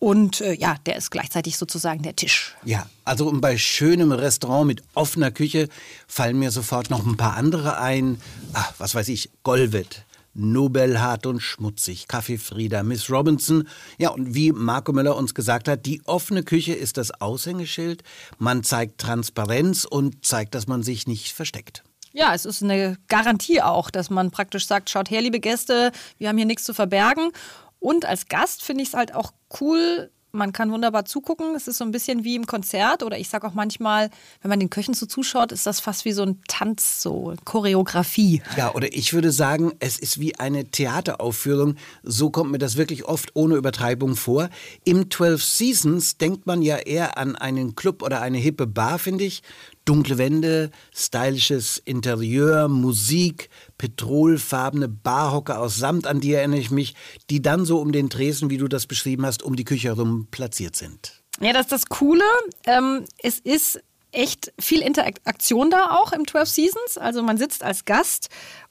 [0.00, 2.56] Und äh, ja, der ist gleichzeitig sozusagen der Tisch.
[2.64, 5.68] Ja, also und bei schönem Restaurant mit offener Küche
[6.08, 8.18] fallen mir sofort noch ein paar andere ein.
[8.54, 10.06] Ah, was weiß ich, Golvet.
[10.34, 13.68] Nobelhart und schmutzig, Kaffee Frieda, Miss Robinson.
[13.98, 18.02] Ja, und wie Marco Müller uns gesagt hat, die offene Küche ist das Aushängeschild.
[18.38, 21.82] Man zeigt Transparenz und zeigt, dass man sich nicht versteckt.
[22.12, 26.28] Ja, es ist eine Garantie auch, dass man praktisch sagt, schaut her, liebe Gäste, wir
[26.28, 27.30] haben hier nichts zu verbergen.
[27.78, 31.54] Und als Gast finde ich es halt auch cool, man kann wunderbar zugucken.
[31.54, 34.10] Es ist so ein bisschen wie im Konzert oder ich sage auch manchmal,
[34.42, 38.42] wenn man den Köchen so zuschaut, ist das fast wie so ein Tanz, so Choreografie.
[38.56, 41.76] Ja, oder ich würde sagen, es ist wie eine Theateraufführung.
[42.02, 44.50] So kommt mir das wirklich oft ohne Übertreibung vor.
[44.84, 49.24] Im 12 Seasons denkt man ja eher an einen Club oder eine hippe Bar, finde
[49.24, 49.42] ich.
[49.84, 56.94] Dunkle Wände, stylisches Interieur, Musik, petrolfarbene Barhocker aus Samt, an die erinnere ich mich,
[57.30, 60.28] die dann so um den Tresen, wie du das beschrieben hast, um die Küche herum
[60.30, 61.22] platziert sind.
[61.40, 62.24] Ja, das ist das Coole.
[62.66, 63.80] Ähm, es ist
[64.12, 66.98] echt viel Interaktion da auch im 12 Seasons.
[66.98, 68.28] Also man sitzt als Gast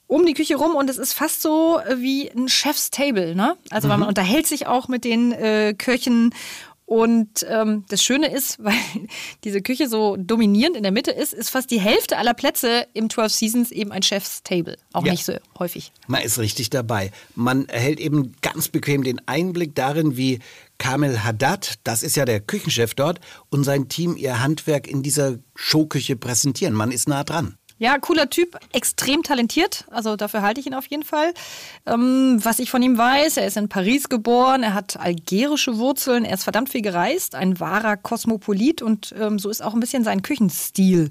[0.09, 3.35] um die Küche rum und es ist fast so wie ein Chef's Table.
[3.35, 3.55] Ne?
[3.69, 6.33] Also man unterhält sich auch mit den äh, Köchen.
[6.89, 8.73] Und ähm, das Schöne ist, weil
[9.43, 13.11] diese Küche so dominierend in der Mitte ist, ist fast die Hälfte aller Plätze im
[13.11, 14.75] 12 Seasons eben ein Chef's Table.
[14.91, 15.11] Auch Ja.
[15.11, 15.91] nicht so häufig.
[16.07, 17.11] Man ist richtig dabei.
[17.35, 20.39] Man erhält eben ganz bequem den Einblick darin, wie
[20.79, 23.19] Kamel Haddad, das ist ja der Küchenchef dort,
[23.51, 26.73] und sein Team ihr Handwerk in dieser Showküche präsentieren.
[26.73, 27.55] Man ist nah dran.
[27.79, 29.85] Ja, cooler Typ, extrem talentiert.
[29.89, 31.33] Also dafür halte ich ihn auf jeden Fall.
[31.85, 36.25] Ähm, was ich von ihm weiß, er ist in Paris geboren, er hat algerische Wurzeln,
[36.25, 40.03] er ist verdammt viel gereist, ein wahrer Kosmopolit und ähm, so ist auch ein bisschen
[40.03, 41.09] sein Küchenstil.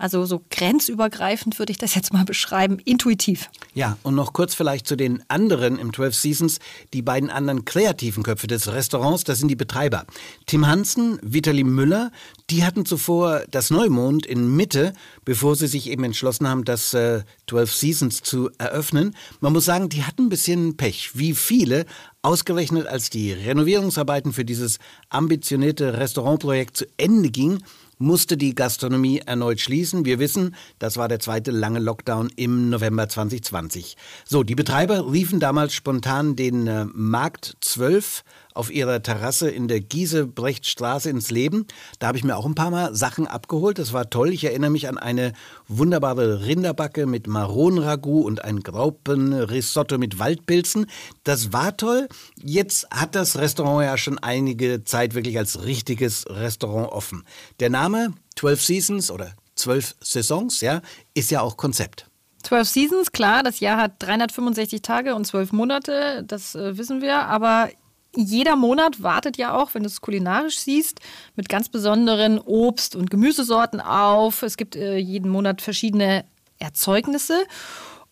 [0.00, 3.50] Also so grenzübergreifend würde ich das jetzt mal beschreiben, intuitiv.
[3.74, 6.58] Ja, und noch kurz vielleicht zu den anderen im 12 Seasons.
[6.94, 10.06] Die beiden anderen kreativen Köpfe des Restaurants, das sind die Betreiber.
[10.46, 12.12] Tim Hansen, Vitali Müller,
[12.48, 14.94] die hatten zuvor das Neumond in Mitte,
[15.26, 19.14] bevor sie sich eben entschlossen haben, das äh, 12 Seasons zu eröffnen.
[19.40, 21.84] Man muss sagen, die hatten ein bisschen Pech, wie viele.
[22.22, 24.78] Ausgerechnet als die Renovierungsarbeiten für dieses
[25.10, 27.62] ambitionierte Restaurantprojekt zu Ende gingen,
[28.00, 30.04] musste die Gastronomie erneut schließen.
[30.04, 33.96] Wir wissen, das war der zweite lange Lockdown im November 2020.
[34.24, 39.80] So, die Betreiber riefen damals spontan den äh, Markt 12 auf ihrer Terrasse in der
[39.80, 41.66] Giesebrechtstraße ins Leben.
[41.98, 43.78] Da habe ich mir auch ein paar Mal Sachen abgeholt.
[43.78, 44.32] Das war toll.
[44.32, 45.32] Ich erinnere mich an eine
[45.68, 50.86] wunderbare Rinderbacke mit Maronenragout und ein Graupenrisotto mit Waldpilzen.
[51.24, 52.08] Das war toll.
[52.42, 57.24] Jetzt hat das Restaurant ja schon einige Zeit wirklich als richtiges Restaurant offen.
[57.60, 60.80] Der Name 12 Seasons oder 12 Saisons, ja,
[61.14, 62.06] ist ja auch Konzept.
[62.42, 67.26] 12 Seasons, klar, das Jahr hat 365 Tage und 12 Monate, das äh, wissen wir,
[67.26, 67.68] aber
[68.16, 71.00] jeder Monat wartet ja auch, wenn du es kulinarisch siehst,
[71.36, 74.42] mit ganz besonderen Obst- und Gemüsesorten auf.
[74.42, 76.24] Es gibt äh, jeden Monat verschiedene
[76.58, 77.44] Erzeugnisse.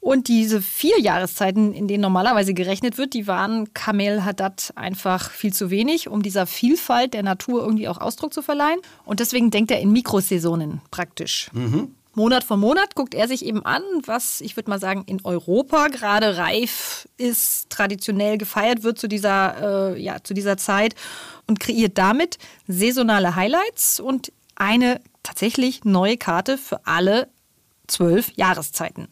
[0.00, 5.52] Und diese vier Jahreszeiten, in denen normalerweise gerechnet wird, die waren Kamel Haddad einfach viel
[5.52, 8.78] zu wenig, um dieser Vielfalt der Natur irgendwie auch Ausdruck zu verleihen.
[9.04, 11.50] Und deswegen denkt er in Mikrosaisonen praktisch.
[12.18, 15.86] Monat für Monat guckt er sich eben an, was ich würde mal sagen in Europa
[15.86, 20.96] gerade reif ist, traditionell gefeiert wird zu dieser, äh, ja, zu dieser Zeit
[21.46, 27.28] und kreiert damit saisonale Highlights und eine tatsächlich neue Karte für alle
[27.86, 29.06] zwölf Jahreszeiten.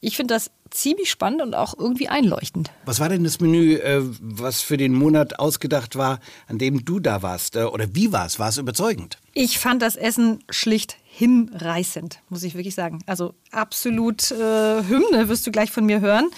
[0.00, 2.70] Ich finde das ziemlich spannend und auch irgendwie einleuchtend.
[2.84, 7.00] Was war denn das Menü, äh, was für den Monat ausgedacht war, an dem du
[7.00, 7.56] da warst?
[7.56, 8.38] Äh, oder wie war es?
[8.38, 9.18] War es überzeugend?
[9.34, 13.00] Ich fand das Essen schlicht hinreißend, muss ich wirklich sagen.
[13.06, 16.30] Also absolut äh, Hymne wirst du gleich von mir hören.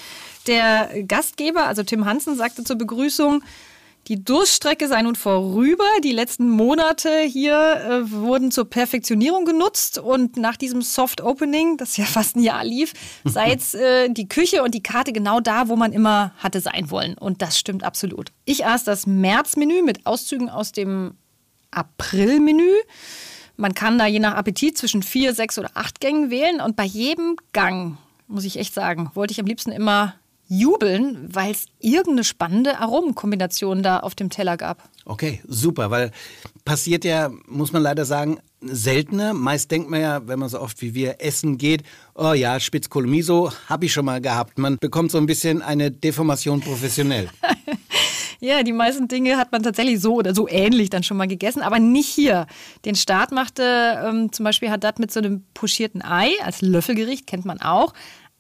[0.46, 3.42] Der Gastgeber, also Tim Hansen, sagte zur Begrüßung,
[4.08, 5.84] die Durststrecke sei nun vorüber.
[6.02, 11.96] Die letzten Monate hier äh, wurden zur Perfektionierung genutzt und nach diesem Soft Opening, das
[11.96, 12.92] ja fast ein Jahr lief,
[13.24, 16.90] sei jetzt äh, die Küche und die Karte genau da, wo man immer hatte sein
[16.90, 17.14] wollen.
[17.14, 18.32] Und das stimmt absolut.
[18.44, 21.14] Ich aß das Märzmenü mit Auszügen aus dem
[21.70, 22.72] Aprilmenü.
[23.56, 26.84] Man kann da je nach Appetit zwischen vier, sechs oder acht Gängen wählen und bei
[26.84, 30.14] jedem Gang, muss ich echt sagen, wollte ich am liebsten immer
[30.58, 34.88] jubeln, weil es irgendeine spannende Aromenkombination da auf dem Teller gab.
[35.06, 36.10] Okay, super, weil
[36.66, 39.32] passiert ja, muss man leider sagen, seltener.
[39.32, 41.84] Meist denkt man ja, wenn man so oft wie wir essen geht,
[42.14, 44.58] oh ja, Spitzkolomiso habe ich schon mal gehabt.
[44.58, 47.28] Man bekommt so ein bisschen eine Deformation professionell.
[48.44, 51.62] Ja, die meisten Dinge hat man tatsächlich so oder so ähnlich dann schon mal gegessen,
[51.62, 52.48] aber nicht hier.
[52.84, 53.62] Den Start machte
[54.04, 57.94] ähm, zum Beispiel Haddad mit so einem pochierten Ei als Löffelgericht, kennt man auch.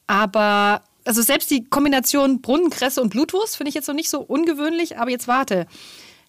[0.08, 4.98] Aber also selbst die Kombination Brunnenkresse und Blutwurst finde ich jetzt noch nicht so ungewöhnlich,
[4.98, 5.66] aber jetzt warte.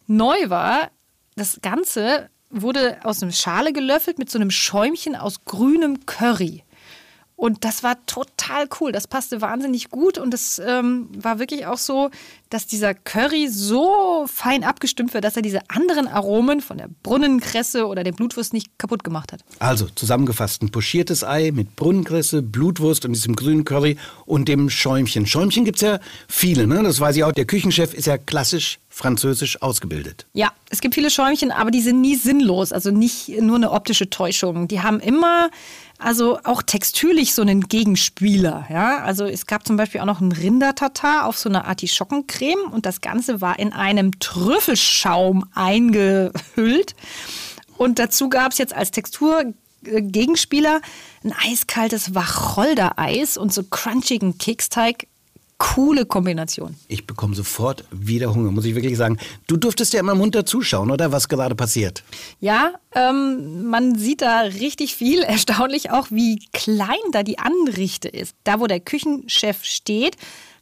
[0.07, 0.89] Neu war,
[1.35, 6.63] das Ganze wurde aus einer Schale gelöffelt mit so einem Schäumchen aus grünem Curry.
[7.43, 8.93] Und das war total cool.
[8.93, 10.17] Das passte wahnsinnig gut.
[10.17, 12.09] Und es ähm, war wirklich auch so,
[12.49, 17.85] dass dieser Curry so fein abgestimmt wird, dass er diese anderen Aromen von der Brunnenkresse
[17.85, 19.41] oder der Blutwurst nicht kaputt gemacht hat.
[19.59, 25.25] Also zusammengefasst ein pochiertes Ei mit Brunnenkresse, Blutwurst und diesem grünen Curry und dem Schäumchen.
[25.25, 26.81] Schäumchen gibt es ja viele, ne?
[26.81, 27.33] das weiß ich auch.
[27.33, 30.27] Der Küchenchef ist ja klassisch französisch ausgebildet.
[30.33, 32.71] Ja, es gibt viele Schäumchen, aber die sind nie sinnlos.
[32.71, 34.67] Also nicht nur eine optische Täuschung.
[34.67, 35.49] Die haben immer
[35.97, 38.65] also auch textürlich so einen Gegenspieler.
[38.69, 39.03] Ja?
[39.03, 43.01] Also es gab zum Beispiel auch noch einen Rindertatar auf so einer Artischockencreme und das
[43.01, 46.95] Ganze war in einem Trüffelschaum eingehüllt.
[47.77, 50.81] Und dazu gab es jetzt als Texturgegenspieler
[51.23, 55.07] ein eiskaltes Wacholder-Eis und so crunchigen Keksteig.
[55.63, 56.75] Coole Kombination.
[56.89, 59.17] Ich bekomme sofort wieder Hunger, muss ich wirklich sagen.
[59.47, 61.13] Du durftest ja immer munter zuschauen, oder?
[61.13, 62.03] Was gerade passiert.
[62.41, 65.23] Ja, ähm, man sieht da richtig viel.
[65.23, 68.35] Erstaunlich auch, wie klein da die Anrichte ist.
[68.43, 70.17] Da, wo der Küchenchef steht,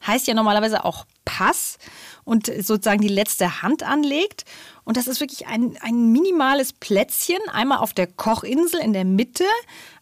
[0.05, 1.79] heißt ja normalerweise auch Pass
[2.23, 4.45] und sozusagen die letzte Hand anlegt.
[4.83, 9.45] Und das ist wirklich ein, ein minimales Plätzchen, einmal auf der Kochinsel in der Mitte.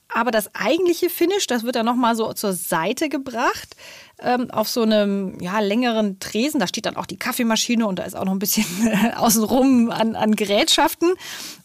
[0.09, 3.75] Aber das eigentliche Finish, das wird dann nochmal so zur Seite gebracht,
[4.21, 6.59] ähm, auf so einem ja, längeren Tresen.
[6.59, 8.65] Da steht dann auch die Kaffeemaschine und da ist auch noch ein bisschen
[9.17, 11.13] außenrum an, an Gerätschaften.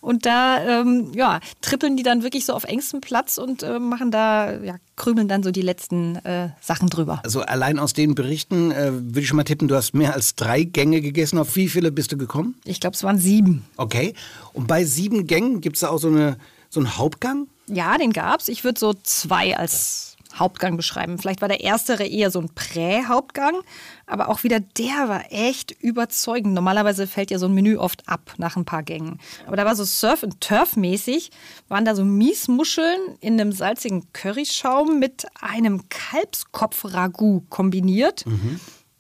[0.01, 4.11] Und da ähm, ja, trippeln die dann wirklich so auf engstem Platz und äh, machen
[4.11, 7.21] da, ja, krümeln dann so die letzten äh, Sachen drüber.
[7.25, 10.35] Also allein aus den Berichten äh, würde ich schon mal tippen, du hast mehr als
[10.35, 11.39] drei Gänge gegessen.
[11.39, 12.57] Auf wie viele bist du gekommen?
[12.65, 13.65] Ich glaube, es waren sieben.
[13.77, 14.15] Okay.
[14.53, 16.37] Und bei sieben Gängen gibt es da auch so, eine,
[16.71, 17.49] so einen Hauptgang?
[17.67, 18.49] Ja, den gab's.
[18.49, 21.19] Ich würde so zwei als Hauptgang beschreiben.
[21.19, 23.61] Vielleicht war der erstere eher so ein Prä-Hauptgang,
[24.07, 26.55] aber auch wieder der war echt überzeugend.
[26.55, 29.21] Normalerweise fällt ja so ein Menü oft ab nach ein paar Gängen.
[29.47, 31.31] Aber da war so Surf- und Turf-mäßig,
[31.69, 38.25] waren da so Miesmuscheln in einem salzigen Curryschaum mit einem Kalbskopf-Ragout kombiniert.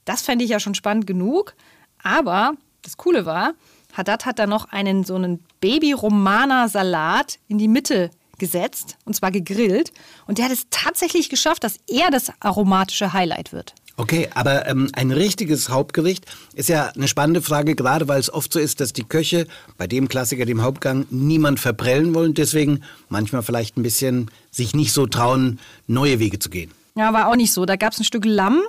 [0.04, 1.54] Das fände ich ja schon spannend genug.
[2.02, 3.54] Aber das Coole war,
[3.94, 9.92] Haddad hat da noch einen so einen Baby-Romana-Salat in die Mitte gesetzt und zwar gegrillt.
[10.26, 13.74] Und der hat es tatsächlich geschafft, dass er das aromatische Highlight wird.
[13.96, 18.52] Okay, aber ähm, ein richtiges Hauptgericht ist ja eine spannende Frage, gerade weil es oft
[18.52, 19.46] so ist, dass die Köche
[19.78, 22.34] bei dem Klassiker, dem Hauptgang, niemand verprellen wollen.
[22.34, 26.72] Deswegen manchmal vielleicht ein bisschen sich nicht so trauen, neue Wege zu gehen.
[26.96, 27.66] Ja, war auch nicht so.
[27.66, 28.62] Da gab es ein Stück Lamm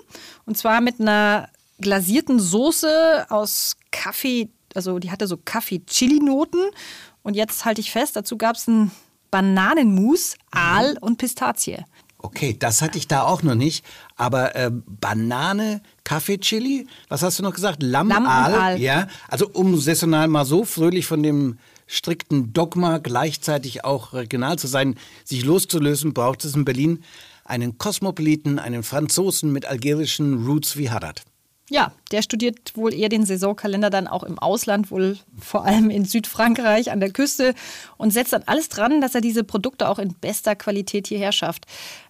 [0.46, 1.50] und zwar mit einer
[1.80, 6.62] glasierten Soße aus Kaffee, also die hatte so Kaffee-Chili-Noten.
[7.24, 8.92] Und jetzt halte ich fest, dazu gab es ein
[9.36, 11.84] Bananenmus, Aal und Pistazie.
[12.20, 13.84] Okay, das hatte ich da auch noch nicht.
[14.16, 17.84] Aber äh, Banane, Kaffee-Chili, was hast du noch gesagt?
[17.84, 18.28] Lamm, Lamm.
[18.28, 18.80] Aal.
[18.80, 24.68] Ja, also um saisonal mal so fröhlich von dem strikten Dogma gleichzeitig auch regional zu
[24.68, 24.96] sein,
[25.26, 27.04] sich loszulösen, braucht es in Berlin
[27.44, 31.24] einen Kosmopoliten, einen Franzosen mit algerischen Roots wie Haddad.
[31.70, 36.06] Ja, der studiert wohl eher den Saisonkalender dann auch im Ausland, wohl vor allem in
[36.06, 37.56] Südfrankreich an der Küste
[37.98, 41.66] und setzt dann alles dran, dass er diese Produkte auch in bester Qualität hierher schafft.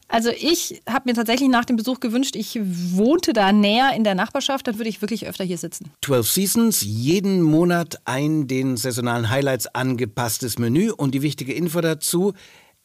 [0.07, 4.13] Also ich habe mir tatsächlich nach dem Besuch gewünscht, ich wohnte da näher in der
[4.13, 5.91] Nachbarschaft, dann würde ich wirklich öfter hier sitzen.
[6.03, 12.33] 12 Seasons, jeden Monat ein den saisonalen Highlights angepasstes Menü und die wichtige Info dazu.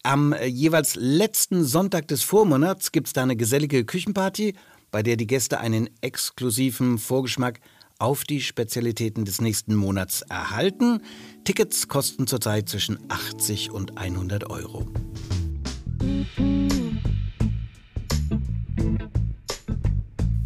[0.02, 4.54] Am äh, jeweils letzten Sonntag des Vormonats gibt es da eine gesellige Küchenparty,
[4.90, 7.60] bei der die Gäste einen exklusiven Vorgeschmack
[7.98, 11.02] auf die Spezialitäten des nächsten Monats erhalten.
[11.44, 14.88] Tickets kosten zurzeit zwischen 80 und 100 Euro.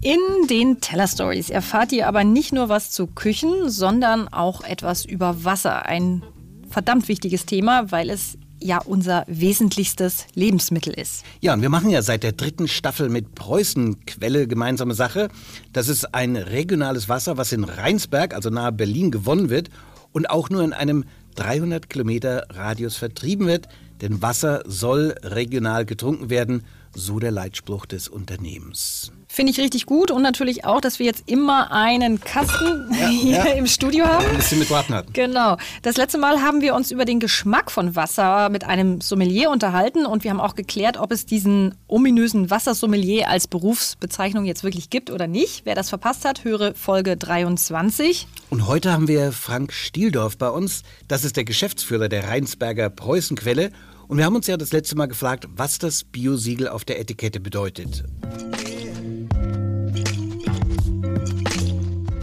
[0.02, 0.18] In
[0.50, 5.44] den Teller Stories erfahrt ihr aber nicht nur was zu Küchen, sondern auch etwas über
[5.44, 5.86] Wasser.
[5.86, 6.22] Ein
[6.68, 11.24] verdammt wichtiges Thema, weil es ja unser wesentlichstes Lebensmittel ist.
[11.40, 15.28] Ja, und wir machen ja seit der dritten Staffel mit Preußenquelle gemeinsame Sache.
[15.72, 19.70] Das ist ein regionales Wasser, was in Rheinsberg, also nahe Berlin, gewonnen wird
[20.12, 21.04] und auch nur in einem
[21.36, 23.68] 300 Kilometer Radius vertrieben wird.
[24.00, 26.64] Denn Wasser soll regional getrunken werden,
[26.94, 29.12] so der Leitspruch des Unternehmens.
[29.34, 33.44] Finde ich richtig gut und natürlich auch, dass wir jetzt immer einen Kasten hier ja.
[33.54, 34.24] im Studio haben.
[34.24, 35.12] Ein bisschen mit warten hatten.
[35.12, 35.56] Genau.
[35.82, 40.06] Das letzte Mal haben wir uns über den Geschmack von Wasser mit einem Sommelier unterhalten
[40.06, 45.10] und wir haben auch geklärt, ob es diesen ominösen Wassersommelier als Berufsbezeichnung jetzt wirklich gibt
[45.10, 45.62] oder nicht.
[45.64, 48.28] Wer das verpasst hat, höre Folge 23.
[48.50, 50.84] Und heute haben wir Frank Stieldorf bei uns.
[51.08, 53.72] Das ist der Geschäftsführer der Rheinsberger Preußenquelle.
[54.06, 57.40] Und wir haben uns ja das letzte Mal gefragt, was das Biosiegel auf der Etikette
[57.40, 58.04] bedeutet.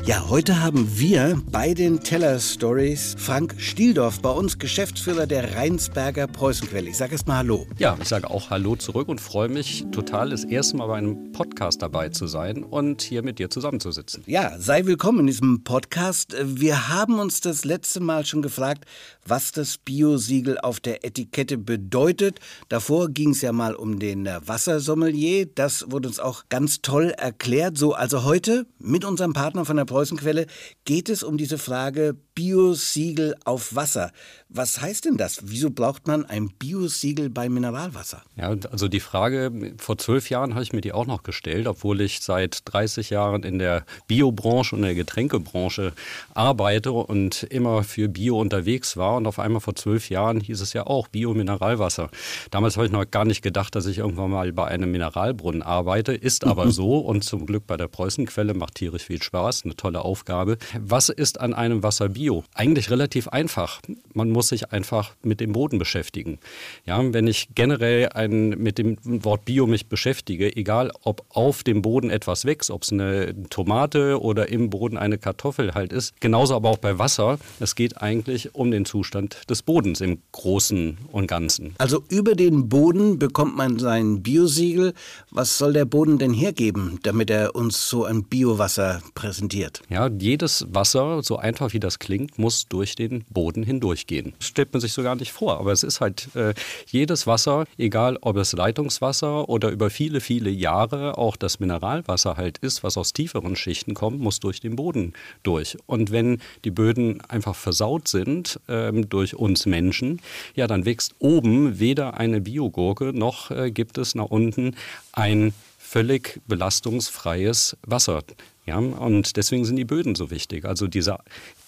[0.03, 6.25] Ja, heute haben wir bei den Teller Stories Frank Stieldorf bei uns, Geschäftsführer der Rheinsberger
[6.25, 6.89] Preußenquelle.
[6.89, 7.67] Ich sage erst mal Hallo.
[7.77, 11.31] Ja, ich sage auch Hallo zurück und freue mich total, das erste Mal bei einem
[11.33, 14.23] Podcast dabei zu sein und hier mit dir zusammenzusitzen.
[14.25, 16.35] Ja, sei willkommen in diesem Podcast.
[16.43, 18.85] Wir haben uns das letzte Mal schon gefragt,
[19.23, 22.39] was das Biosiegel auf der Etikette bedeutet.
[22.69, 25.45] Davor ging es ja mal um den Wassersommelier.
[25.45, 27.77] Das wurde uns auch ganz toll erklärt.
[27.77, 30.47] So, also heute mit unserem Partner von der Preußenquelle
[30.85, 34.11] geht es um diese Frage Biosiegel auf Wasser.
[34.47, 35.41] Was heißt denn das?
[35.43, 38.21] Wieso braucht man ein Biosiegel bei Mineralwasser?
[38.35, 42.01] Ja, also die Frage, vor zwölf Jahren habe ich mir die auch noch gestellt, obwohl
[42.01, 45.91] ich seit 30 Jahren in der Biobranche und der Getränkebranche
[46.33, 49.17] arbeite und immer für Bio unterwegs war.
[49.17, 52.09] Und auf einmal vor zwölf Jahren hieß es ja auch Bio-Mineralwasser.
[52.49, 56.13] Damals habe ich noch gar nicht gedacht, dass ich irgendwann mal bei einem Mineralbrunnen arbeite.
[56.13, 59.65] Ist aber so und zum Glück bei der Preußenquelle macht tierisch viel Spaß.
[59.65, 60.57] Eine tolle Aufgabe.
[60.79, 62.43] Was ist an einem Wasser Bio?
[62.53, 63.81] Eigentlich relativ einfach.
[64.13, 66.37] Man muss sich einfach mit dem Boden beschäftigen.
[66.85, 71.81] Ja, wenn ich generell ein, mit dem Wort Bio mich beschäftige, egal ob auf dem
[71.81, 76.55] Boden etwas wächst, ob es eine Tomate oder im Boden eine Kartoffel halt ist, genauso
[76.55, 77.39] aber auch bei Wasser.
[77.59, 81.73] Es geht eigentlich um den Zustand des Bodens im Großen und Ganzen.
[81.79, 84.93] Also über den Boden bekommt man sein Biosiegel.
[85.31, 89.70] Was soll der Boden denn hergeben, damit er uns so ein Biowasser präsentiert?
[89.89, 94.33] Ja, jedes Wasser, so einfach wie das klingt, muss durch den Boden hindurchgehen.
[94.39, 96.53] Das stellt man sich so gar nicht vor, aber es ist halt äh,
[96.87, 102.57] jedes Wasser, egal ob es Leitungswasser oder über viele, viele Jahre auch das Mineralwasser halt
[102.59, 105.77] ist, was aus tieferen Schichten kommt, muss durch den Boden durch.
[105.85, 110.21] Und wenn die Böden einfach versaut sind ähm, durch uns Menschen,
[110.55, 114.75] ja, dann wächst oben weder eine Biogurke noch äh, gibt es nach unten
[115.13, 115.53] ein
[115.91, 118.23] völlig belastungsfreies Wasser.
[118.65, 120.63] Ja, und deswegen sind die Böden so wichtig.
[120.63, 121.17] Also diese,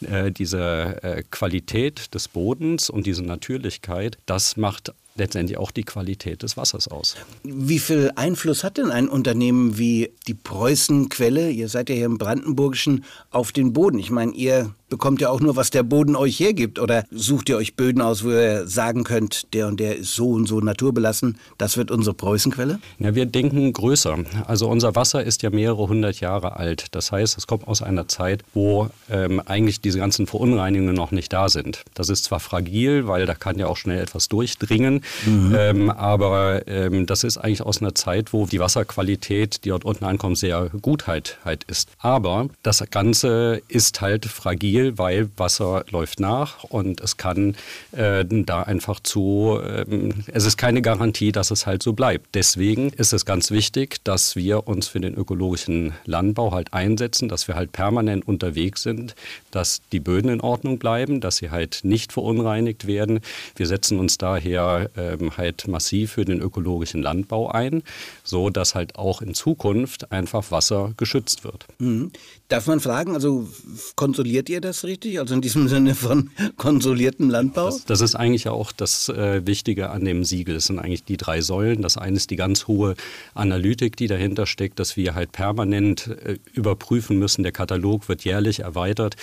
[0.02, 6.42] äh, diese äh, Qualität des Bodens und diese Natürlichkeit, das macht letztendlich auch die Qualität
[6.42, 7.18] des Wassers aus.
[7.44, 12.18] Wie viel Einfluss hat denn ein Unternehmen wie die Preußenquelle, ihr seid ja hier im
[12.18, 14.00] Brandenburgischen, auf den Boden?
[14.00, 16.78] Ich meine, ihr bekommt ihr auch nur, was der Boden euch hergibt?
[16.78, 20.30] Oder sucht ihr euch Böden aus, wo ihr sagen könnt, der und der ist so
[20.30, 22.80] und so naturbelassen, das wird unsere Preußenquelle?
[23.00, 24.20] Ja, wir denken größer.
[24.46, 26.86] Also unser Wasser ist ja mehrere hundert Jahre alt.
[26.92, 31.34] Das heißt, es kommt aus einer Zeit, wo ähm, eigentlich diese ganzen Verunreinigungen noch nicht
[31.34, 31.82] da sind.
[31.96, 35.56] Das ist zwar fragil, weil da kann ja auch schnell etwas durchdringen, mhm.
[35.58, 40.06] ähm, aber ähm, das ist eigentlich aus einer Zeit, wo die Wasserqualität, die dort unten
[40.06, 41.90] ankommt, sehr gut halt, halt ist.
[41.98, 47.56] Aber das Ganze ist halt fragil, weil Wasser läuft nach und es kann
[47.92, 49.86] äh, da einfach zu, äh,
[50.28, 52.36] es ist keine Garantie, dass es halt so bleibt.
[52.36, 57.48] Deswegen ist es ganz wichtig, dass wir uns für den ökologischen Landbau halt einsetzen, dass
[57.48, 59.16] wir halt permanent unterwegs sind,
[59.52, 63.20] dass die Böden in Ordnung bleiben, dass sie halt nicht verunreinigt werden.
[63.56, 67.84] Wir setzen uns daher ähm, halt massiv für den ökologischen Landbau ein,
[68.24, 71.66] so dass halt auch in Zukunft einfach Wasser geschützt wird.
[71.80, 72.12] Mhm.
[72.54, 73.50] Darf man fragen, also
[73.96, 75.20] konsoliert ihr das richtig?
[75.20, 77.66] Also in diesem Sinne von konsoliertem Landbau?
[77.66, 80.58] Das, das ist eigentlich auch das äh, Wichtige an dem Siegel.
[80.58, 81.82] Es sind eigentlich die drei Säulen.
[81.82, 82.94] Das eine ist die ganz hohe
[83.34, 87.42] Analytik, die dahinter steckt, dass wir halt permanent äh, überprüfen müssen.
[87.42, 89.16] Der Katalog wird jährlich erweitert,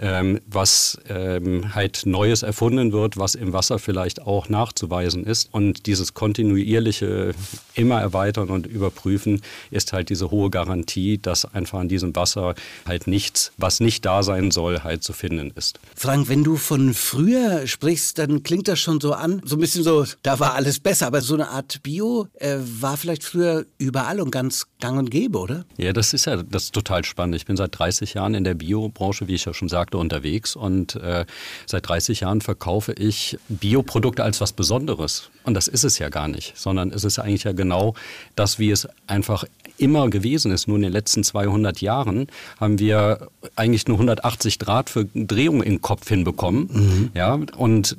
[0.00, 5.52] ähm, was ähm, halt Neues erfunden wird, was im Wasser vielleicht auch nachzuweisen ist.
[5.52, 7.34] Und dieses kontinuierliche
[7.74, 12.54] immer erweitern und überprüfen ist halt diese hohe Garantie, dass einfach an diesem Wasser
[12.86, 15.78] halt nichts, was nicht da sein soll, halt zu finden ist.
[15.94, 19.84] Frank, wenn du von früher sprichst, dann klingt das schon so an, so ein bisschen
[19.84, 24.20] so, da war alles besser, aber so eine Art Bio äh, war vielleicht früher überall
[24.20, 25.64] und ganz gang und gäbe, oder?
[25.76, 27.36] Ja, das ist ja das ist total spannend.
[27.36, 30.96] Ich bin seit 30 Jahren in der Biobranche, wie ich ja schon sagte, unterwegs und
[30.96, 31.24] äh,
[31.66, 35.30] seit 30 Jahren verkaufe ich Bioprodukte als was Besonderes.
[35.46, 37.94] Und das ist es ja gar nicht, sondern es ist eigentlich ja genau
[38.34, 39.44] das, wie es einfach
[39.78, 40.66] immer gewesen ist.
[40.66, 42.26] Nur in den letzten 200 Jahren
[42.58, 46.68] haben wir eigentlich nur 180 Grad für Drehung im Kopf hinbekommen.
[46.72, 47.10] Mhm.
[47.14, 47.96] Ja, und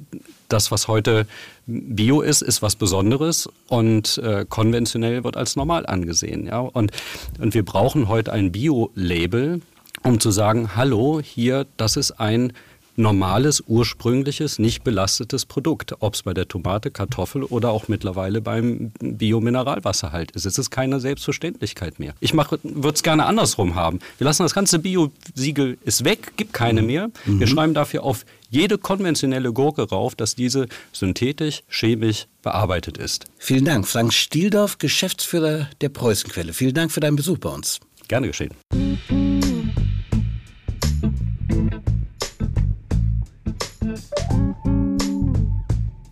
[0.49, 1.25] das, was heute
[1.65, 6.47] Bio ist, ist was Besonderes und äh, konventionell wird als normal angesehen.
[6.47, 6.59] Ja?
[6.59, 6.91] Und,
[7.39, 9.61] und wir brauchen heute ein Bio-Label,
[10.03, 12.53] um zu sagen, hallo, hier, das ist ein
[12.97, 15.95] normales, ursprüngliches, nicht belastetes Produkt.
[15.99, 20.45] Ob es bei der Tomate, Kartoffel oder auch mittlerweile beim Biomineralwasser halt ist.
[20.45, 22.13] Es ist keine Selbstverständlichkeit mehr.
[22.19, 23.99] Ich würde es gerne andersrum haben.
[24.17, 26.87] Wir lassen das ganze Bio-Siegel ist weg, gibt keine mhm.
[26.87, 27.09] mehr.
[27.25, 27.47] Wir mhm.
[27.47, 33.25] schreiben dafür auf jede konventionelle Gurke rauf, dass diese synthetisch, chemisch bearbeitet ist.
[33.37, 36.53] Vielen Dank, Frank Stieldorf, Geschäftsführer der Preußenquelle.
[36.53, 37.79] Vielen Dank für deinen Besuch bei uns.
[38.07, 38.51] Gerne geschehen.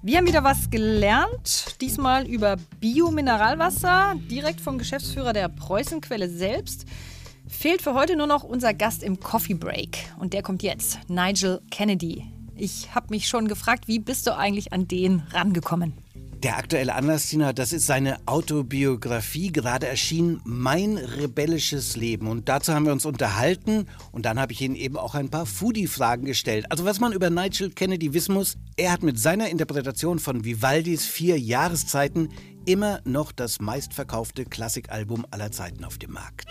[0.05, 6.85] Wir haben wieder was gelernt, diesmal über Biomineralwasser, direkt vom Geschäftsführer der Preußenquelle selbst.
[7.47, 11.59] Fehlt für heute nur noch unser Gast im Coffee Break und der kommt jetzt, Nigel
[11.71, 12.23] Kennedy.
[12.55, 16.04] Ich habe mich schon gefragt, wie bist du eigentlich an den rangekommen?
[16.45, 22.27] Der aktuelle Anlass, Tina, das ist seine Autobiografie, gerade erschienen, Mein rebellisches Leben.
[22.27, 25.47] Und dazu haben wir uns unterhalten und dann habe ich Ihnen eben auch ein paar
[25.47, 26.67] Foodie-Fragen gestellt.
[26.69, 31.07] Also was man über Nigel Kennedy wissen muss, er hat mit seiner Interpretation von Vivaldis
[31.07, 32.29] Vier Jahreszeiten
[32.67, 36.45] immer noch das meistverkaufte Klassikalbum aller Zeiten auf dem Markt.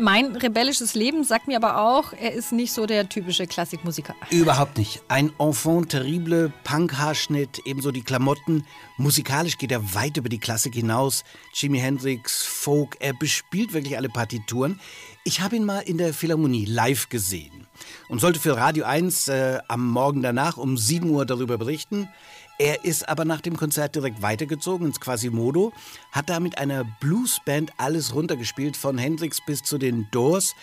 [0.00, 4.14] Mein rebellisches Leben sagt mir aber auch, er ist nicht so der typische Klassikmusiker.
[4.30, 5.02] Überhaupt nicht.
[5.08, 8.64] Ein Enfant terrible, Punk-Haarschnitt, ebenso die Klamotten.
[8.96, 11.22] Musikalisch geht er weit über die Klassik hinaus.
[11.52, 14.80] Jimi Hendrix, Folk, er bespielt wirklich alle Partituren.
[15.24, 17.66] Ich habe ihn mal in der Philharmonie live gesehen
[18.08, 22.08] und sollte für Radio 1 äh, am Morgen danach um 7 Uhr darüber berichten.
[22.60, 25.72] Er ist aber nach dem Konzert direkt weitergezogen ins Quasimodo,
[26.12, 30.54] hat da mit einer Bluesband alles runtergespielt, von Hendrix bis zu den Doors.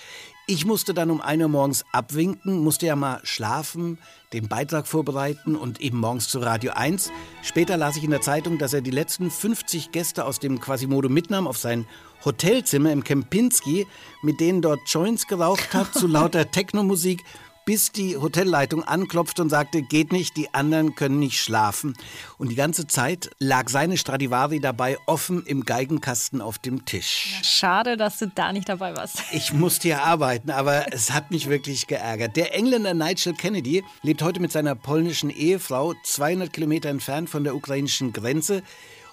[0.46, 3.98] Ich musste dann um 1 Uhr morgens abwinken, musste ja mal schlafen,
[4.32, 7.12] den Beitrag vorbereiten und eben morgens zu Radio 1.
[7.42, 11.10] Später las ich in der Zeitung, dass er die letzten 50 Gäste aus dem Quasimodo
[11.10, 11.88] mitnahm auf sein
[12.24, 13.88] Hotelzimmer im Kempinski,
[14.22, 17.24] mit denen dort Joints geraucht hat zu lauter Technomusik
[17.68, 21.96] bis die Hotelleitung anklopfte und sagte, geht nicht, die anderen können nicht schlafen.
[22.38, 27.42] Und die ganze Zeit lag seine Stradivari dabei offen im Geigenkasten auf dem Tisch.
[27.44, 29.22] Schade, dass du da nicht dabei warst.
[29.34, 32.38] Ich musste hier arbeiten, aber es hat mich wirklich geärgert.
[32.38, 37.54] Der Engländer Nigel Kennedy lebt heute mit seiner polnischen Ehefrau 200 Kilometer entfernt von der
[37.54, 38.64] ukrainischen Grenze.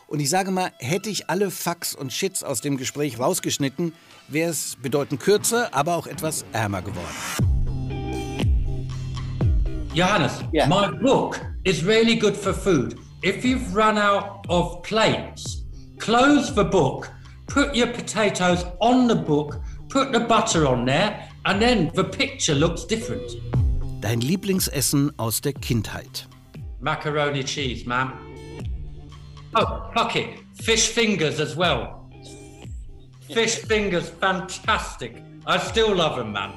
[0.07, 3.92] Und ich sage mal, hätte ich alle Fax und Shits aus dem Gespräch rausgeschnitten,
[4.28, 7.53] wäre es bedeutend kürzer, aber auch etwas ärmer geworden.
[9.95, 10.66] Johannes, Yeah.
[10.68, 12.99] my book is really good for food.
[13.22, 15.64] If you've run out of plates,
[15.99, 17.11] close the book,
[17.47, 22.55] put your potatoes on the book, put the butter on there, and then the picture
[22.55, 23.30] looks different.
[24.01, 26.26] Dein Lieblingsessen aus der Kindheit.
[26.80, 28.12] Macaroni cheese, ma'am.
[29.55, 30.40] Oh, fuck it.
[30.62, 32.11] Fish fingers as well.
[33.32, 35.22] Fish fingers, fantastic.
[35.47, 36.51] I still love them, man.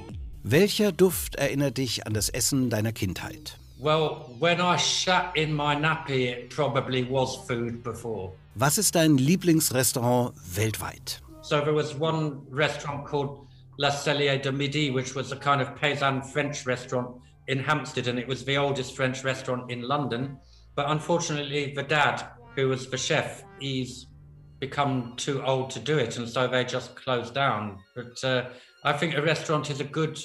[0.49, 3.57] Welcher Duft erinnert dich an das Essen deiner Kindheit?
[3.79, 8.31] Well, when I shat in my nappy, it probably was food before.
[8.55, 11.19] Was ist dein Lieblingsrestaurant weltweit?
[11.41, 13.45] So there was one restaurant called
[13.77, 17.09] La Cellier de Midi, which was a kind of paysan French restaurant
[17.47, 20.37] in Hampstead, and it was the oldest French restaurant in London.
[20.75, 22.23] But unfortunately, the dad,
[22.55, 24.07] who was the chef, he's
[24.61, 27.79] become too old to do it, and so they just closed down.
[27.93, 28.45] But uh,
[28.85, 30.17] I think a restaurant is a good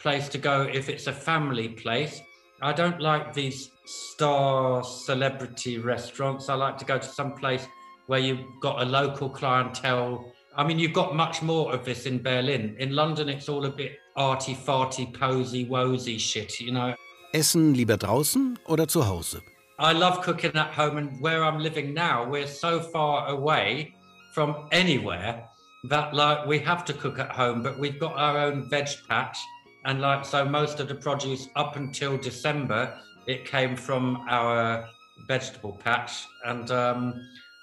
[0.00, 2.20] place to go if it's a family place.
[2.62, 6.48] I don't like these star celebrity restaurants.
[6.48, 7.66] I like to go to some place
[8.06, 10.32] where you've got a local clientele.
[10.56, 12.76] I mean, you've got much more of this in Berlin.
[12.78, 16.94] In London, it's all a bit arty farty, posy, wozy shit, you know.
[17.32, 19.40] Essen lieber draußen oder zu Hause?
[19.78, 23.94] I love cooking at home, and where I'm living now, we're so far away
[24.34, 25.48] from anywhere
[25.88, 27.62] that like we have to cook at home.
[27.62, 29.38] But we've got our own veg patch,
[29.84, 34.88] and like so, most of the produce up until December it came from our
[35.26, 37.14] vegetable patch, and um,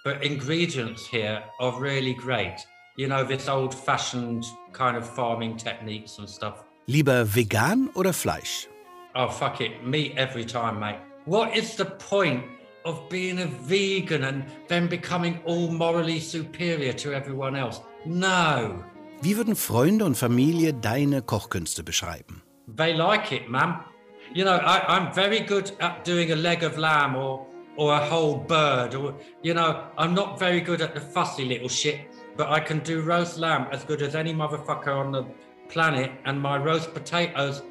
[0.04, 2.58] but ingredients here are really great.
[2.96, 6.64] You know, this old-fashioned kind of farming techniques and stuff.
[6.88, 8.68] Lieber vegan oder Fleisch?
[9.14, 9.86] Oh, fuck it.
[9.86, 11.00] Meat every time, mate.
[11.26, 12.46] What is the point
[12.86, 17.82] of being a vegan and then becoming all morally superior to everyone else?
[18.06, 18.84] No.
[19.22, 22.44] Wie würden Freunde und Familie deine Kochkünste beschreiben?
[22.78, 23.80] They like it, man.
[24.34, 27.48] You know, I, I'm very good at doing a leg of lamb or
[27.78, 29.14] or a whole bird, or
[29.44, 32.00] you know, I'm not very good at the fussy little shit,
[32.36, 35.26] but I can do roast lamb as good as any motherfucker on the
[35.70, 37.62] planet, and my roast potatoes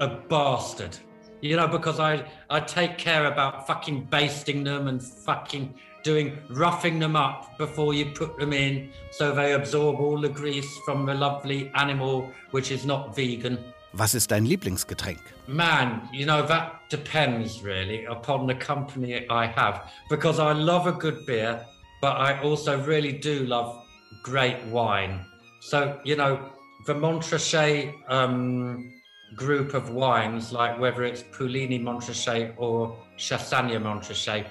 [0.00, 0.96] a bastard.
[1.40, 5.74] You know, because I I take care about fucking basting them and fucking
[6.06, 10.72] doing roughing them up before you put them in so they absorb all the grease
[10.84, 13.58] from the lovely animal which is not vegan.
[13.92, 15.18] Was ist dein Lieblingsgetränk?
[15.48, 20.92] Man, you know, that depends really upon the company I have because I love a
[20.92, 21.60] good beer,
[22.00, 23.74] but I also really do love
[24.22, 25.24] great wine.
[25.60, 26.38] So, you know,
[26.86, 28.92] the Montrachet um,
[29.34, 34.46] group of wines, like whether it's Pullini Montrachet or Chassagna Montrachet,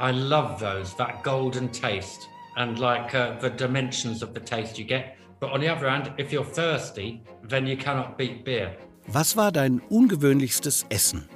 [0.00, 2.26] I love those, that golden taste
[2.56, 5.18] and like uh, the dimensions of the taste you get.
[5.40, 8.74] But on the other hand, if you're thirsty, then you cannot beat beer.
[9.12, 11.28] Was war dein ungewöhnlichstes Essen?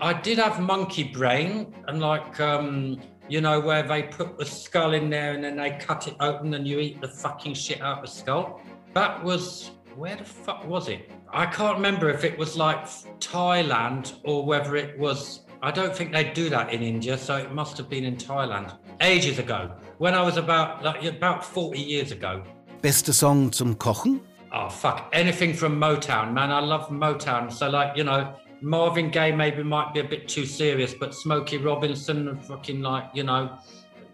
[0.00, 4.94] I did have monkey brain, and like, um, you know, where they put the skull
[4.94, 7.98] in there and then they cut it open and you eat the fucking shit out
[7.98, 8.62] of the skull.
[8.94, 11.10] That was, where the fuck was it?
[11.30, 12.86] I can't remember if it was like
[13.20, 17.50] Thailand or whether it was, I don't think they do that in India, so it
[17.52, 18.72] must have been in Thailand.
[19.00, 22.44] Ages ago, when I was about, like, about 40 years ago.
[22.82, 24.20] Beste Song zum Kochen?
[24.52, 25.08] Oh fuck!
[25.12, 26.52] Anything from Motown, man.
[26.52, 27.50] I love Motown.
[27.52, 31.58] So like you know, Marvin Gaye maybe might be a bit too serious, but Smokey
[31.58, 33.50] Robinson, fucking like you know,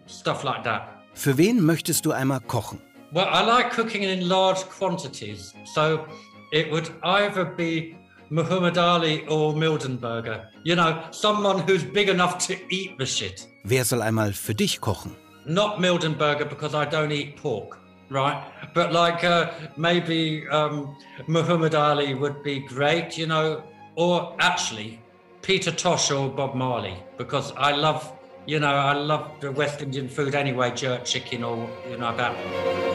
[0.07, 0.89] stuff like that.
[1.13, 2.81] Für wen möchtest du einmal kochen?
[3.11, 6.07] Well, I like cooking in large quantities, so
[6.51, 7.95] it would either be
[8.31, 10.47] Muhammad Ali or Mildenberger.
[10.63, 13.47] You know, someone who's big enough to eat the shit.
[13.65, 15.15] Wer soll einmal für dich kochen?
[15.45, 17.77] Not Mildenberger because I don't eat pork,
[18.09, 18.41] right?
[18.73, 20.95] But like uh, maybe um,
[21.27, 23.61] Muhammad Ali would be great, you know,
[23.95, 25.01] or actually
[25.41, 28.09] Peter Tosh or Bob Marley because I love,
[28.45, 32.92] you know, I love the West Indian food anyway, jerk chicken or you know that.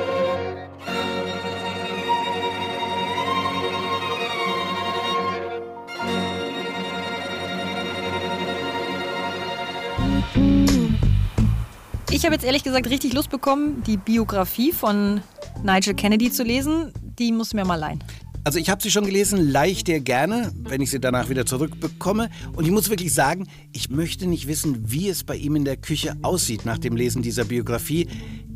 [12.18, 15.20] Ich habe jetzt ehrlich gesagt richtig Lust bekommen, die Biografie von
[15.62, 16.92] Nigel Kennedy zu lesen.
[17.16, 18.02] Die muss mir mal leihen.
[18.42, 22.28] Also ich habe sie schon gelesen, leicht dir gerne, wenn ich sie danach wieder zurückbekomme.
[22.56, 25.76] Und ich muss wirklich sagen, ich möchte nicht wissen, wie es bei ihm in der
[25.76, 28.08] Küche aussieht nach dem Lesen dieser Biografie.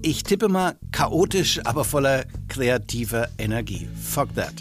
[0.02, 3.86] Ich tippe mal chaotisch, aber voller kreativer Energie.
[4.02, 4.54] Fuck that.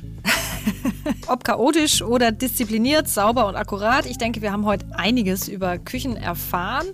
[1.27, 6.15] Ob chaotisch oder diszipliniert, sauber und akkurat, ich denke, wir haben heute einiges über Küchen
[6.17, 6.85] erfahren.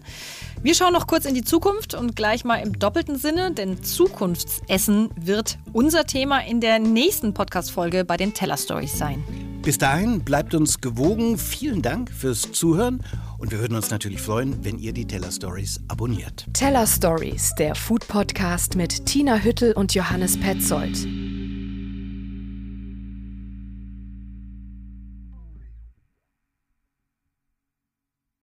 [0.68, 5.12] Wir schauen noch kurz in die Zukunft und gleich mal im doppelten Sinne, denn Zukunftsessen
[5.16, 9.24] wird unser Thema in der nächsten Podcast-Folge bei den Teller Stories sein.
[9.62, 11.38] Bis dahin bleibt uns gewogen.
[11.38, 13.02] Vielen Dank fürs Zuhören
[13.38, 16.46] und wir würden uns natürlich freuen, wenn ihr die Teller Stories abonniert.
[16.52, 20.98] Teller Stories, der Food Podcast mit Tina Hüttel und Johannes Petzold.